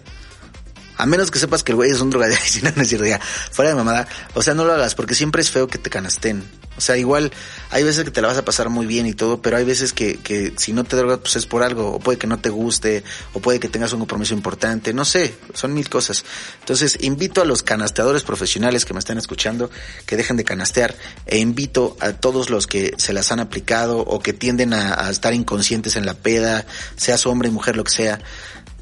A 0.96 1.06
menos 1.06 1.30
que 1.30 1.38
sepas 1.38 1.62
que 1.62 1.72
el 1.72 1.76
güey 1.76 1.90
es 1.90 2.00
un 2.00 2.10
drogadicto, 2.10 2.44
si 2.46 2.62
no, 2.62 2.68
es 2.68 3.18
fuera 3.50 3.70
de 3.70 3.74
mamada. 3.74 4.06
O 4.34 4.42
sea, 4.42 4.54
no 4.54 4.64
lo 4.64 4.72
hagas, 4.72 4.94
porque 4.94 5.14
siempre 5.14 5.42
es 5.42 5.50
feo 5.50 5.66
que 5.66 5.78
te 5.78 5.90
canasten. 5.90 6.44
O 6.76 6.80
sea, 6.80 6.96
igual, 6.96 7.30
hay 7.70 7.82
veces 7.82 8.04
que 8.04 8.10
te 8.10 8.22
la 8.22 8.28
vas 8.28 8.38
a 8.38 8.44
pasar 8.44 8.70
muy 8.70 8.86
bien 8.86 9.06
y 9.06 9.12
todo, 9.12 9.42
pero 9.42 9.56
hay 9.56 9.64
veces 9.64 9.92
que, 9.92 10.16
que 10.16 10.54
si 10.56 10.72
no 10.72 10.84
te 10.84 10.96
drogas, 10.96 11.18
pues 11.18 11.36
es 11.36 11.46
por 11.46 11.62
algo, 11.62 11.92
o 11.92 11.98
puede 11.98 12.18
que 12.18 12.26
no 12.26 12.38
te 12.38 12.48
guste, 12.48 13.04
o 13.34 13.40
puede 13.40 13.60
que 13.60 13.68
tengas 13.68 13.92
un 13.92 13.98
compromiso 13.98 14.32
importante, 14.34 14.94
no 14.94 15.04
sé, 15.04 15.34
son 15.52 15.74
mil 15.74 15.88
cosas. 15.90 16.24
Entonces, 16.60 16.98
invito 17.02 17.42
a 17.42 17.44
los 17.44 17.62
canasteadores 17.62 18.22
profesionales 18.22 18.84
que 18.84 18.94
me 18.94 19.00
están 19.00 19.18
escuchando 19.18 19.70
que 20.06 20.16
dejen 20.16 20.36
de 20.36 20.44
canastear, 20.44 20.96
e 21.26 21.38
invito 21.38 21.96
a 22.00 22.12
todos 22.12 22.48
los 22.48 22.66
que 22.66 22.94
se 22.96 23.12
las 23.12 23.30
han 23.30 23.40
aplicado 23.40 23.98
o 23.98 24.20
que 24.20 24.32
tienden 24.32 24.72
a, 24.72 25.06
a 25.06 25.10
estar 25.10 25.34
inconscientes 25.34 25.96
en 25.96 26.06
la 26.06 26.14
peda, 26.14 26.66
sea 26.96 27.18
su 27.18 27.28
hombre 27.30 27.50
mujer, 27.50 27.76
lo 27.76 27.84
que 27.84 27.92
sea, 27.92 28.20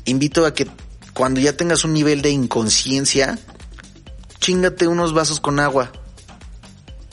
invito 0.04 0.46
a 0.46 0.54
que 0.54 0.68
cuando 1.14 1.40
ya 1.40 1.56
tengas 1.56 1.84
un 1.84 1.94
nivel 1.94 2.22
de 2.22 2.30
inconsciencia, 2.30 3.38
chingate 4.38 4.86
unos 4.86 5.12
vasos 5.12 5.40
con 5.40 5.58
agua. 5.58 5.90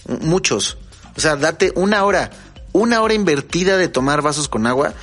Muchos. 0.07 0.77
O 1.15 1.19
sea, 1.19 1.35
date 1.35 1.71
una 1.75 2.03
hora. 2.03 2.31
Una 2.71 3.01
hora 3.01 3.13
invertida 3.13 3.77
de 3.77 3.87
tomar 3.87 4.21
vasos 4.21 4.49
con 4.49 4.67
agua 4.67 4.93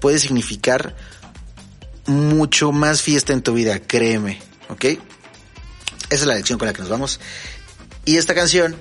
puede 0.00 0.18
significar 0.18 0.94
mucho 2.06 2.72
más 2.72 3.00
fiesta 3.00 3.32
en 3.32 3.42
tu 3.42 3.54
vida, 3.54 3.78
créeme. 3.78 4.40
¿Ok? 4.68 4.84
Esa 4.84 5.00
es 6.10 6.26
la 6.26 6.34
lección 6.34 6.58
con 6.58 6.66
la 6.66 6.74
que 6.74 6.80
nos 6.80 6.90
vamos. 6.90 7.20
Y 8.04 8.16
esta 8.16 8.34
canción 8.34 8.76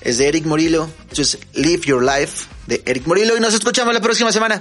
es 0.00 0.18
de 0.18 0.28
Eric 0.28 0.46
Morillo. 0.46 0.90
Just 1.16 1.36
Live 1.54 1.82
Your 1.84 2.02
Life 2.02 2.46
de 2.66 2.82
Eric 2.86 3.06
Morillo. 3.06 3.36
Y 3.36 3.40
nos 3.40 3.54
escuchamos 3.54 3.94
la 3.94 4.00
próxima 4.00 4.32
semana. 4.32 4.58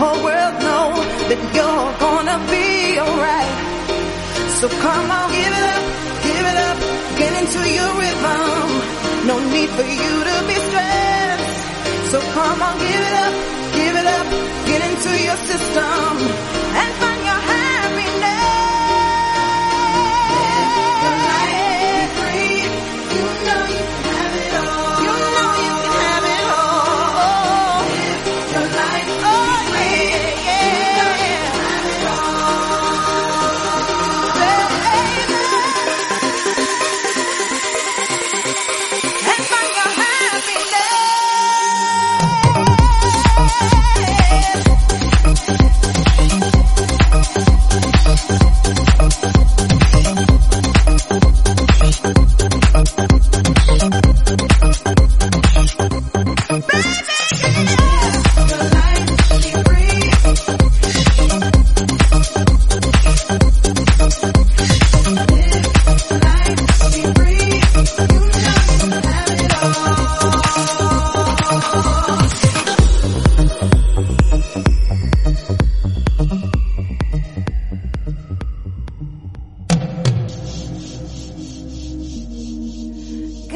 Whole 0.00 0.20
world 0.22 0.56
know 0.66 0.86
that 1.28 1.40
you're 1.56 1.90
gonna 2.04 2.38
be 2.52 2.66
alright. 3.00 3.54
So 4.60 4.68
come 4.68 5.08
on, 5.18 5.26
give 5.32 5.54
it 5.60 5.66
up, 5.74 5.84
give 6.26 6.44
it 6.52 6.58
up, 6.68 6.78
get 7.20 7.32
into 7.40 7.60
your 7.78 7.90
rhythm. 8.00 8.68
No 9.30 9.36
need 9.54 9.70
for 9.78 9.88
you 10.00 10.12
to 10.28 10.36
be 10.48 10.56
stressed. 10.68 11.56
So 12.12 12.18
come 12.36 12.60
on, 12.62 12.74
give 12.78 13.02
it 13.08 13.14
up, 13.24 13.34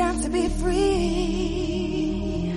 Got 0.01 0.17
to 0.23 0.31
be 0.31 0.49
free. 0.49 2.53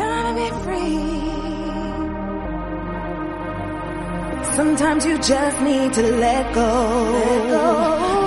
Gotta 0.00 0.32
be 0.40 0.48
free. 0.64 1.00
Sometimes 4.56 5.06
you 5.06 5.16
just 5.16 5.60
need 5.62 5.92
to 5.94 6.02
let 6.02 6.54
go. 6.54 6.70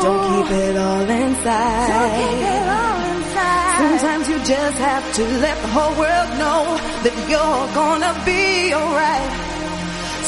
Don't 0.02 0.22
keep 0.30 0.50
it 0.52 0.78
all 0.78 1.10
inside. 1.22 1.90
Sometimes 3.78 4.28
you 4.30 4.38
just 4.40 4.78
have 4.80 5.14
to 5.14 5.24
let 5.46 5.62
the 5.62 5.68
whole 5.68 5.96
world 6.02 6.30
know 6.42 6.64
that 7.04 7.16
you're 7.30 7.68
gonna 7.80 8.14
be 8.26 8.74
alright. 8.74 9.32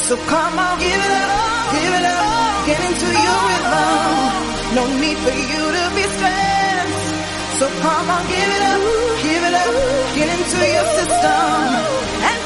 So 0.06 0.16
come 0.16 0.58
on, 0.60 0.78
give 0.78 0.94
it 0.94 1.10
up, 1.10 1.72
give 1.74 1.92
it 2.00 2.04
up, 2.04 2.45
get 2.66 2.80
into 2.88 3.06
your 3.06 3.38
rhythm. 3.48 4.34
No 4.74 4.84
need 5.02 5.18
for 5.24 5.36
you 5.52 5.62
to 5.76 5.84
be 5.94 6.04
stressed. 6.14 7.58
So 7.58 7.66
come 7.80 8.10
on, 8.10 8.22
give 8.26 8.50
it 8.56 8.62
up, 8.72 8.82
give 9.22 9.42
it 9.48 9.54
up, 9.54 9.74
get 10.18 10.28
into 10.36 10.58
your 10.74 10.86
system 10.98 11.96
and 12.30 12.45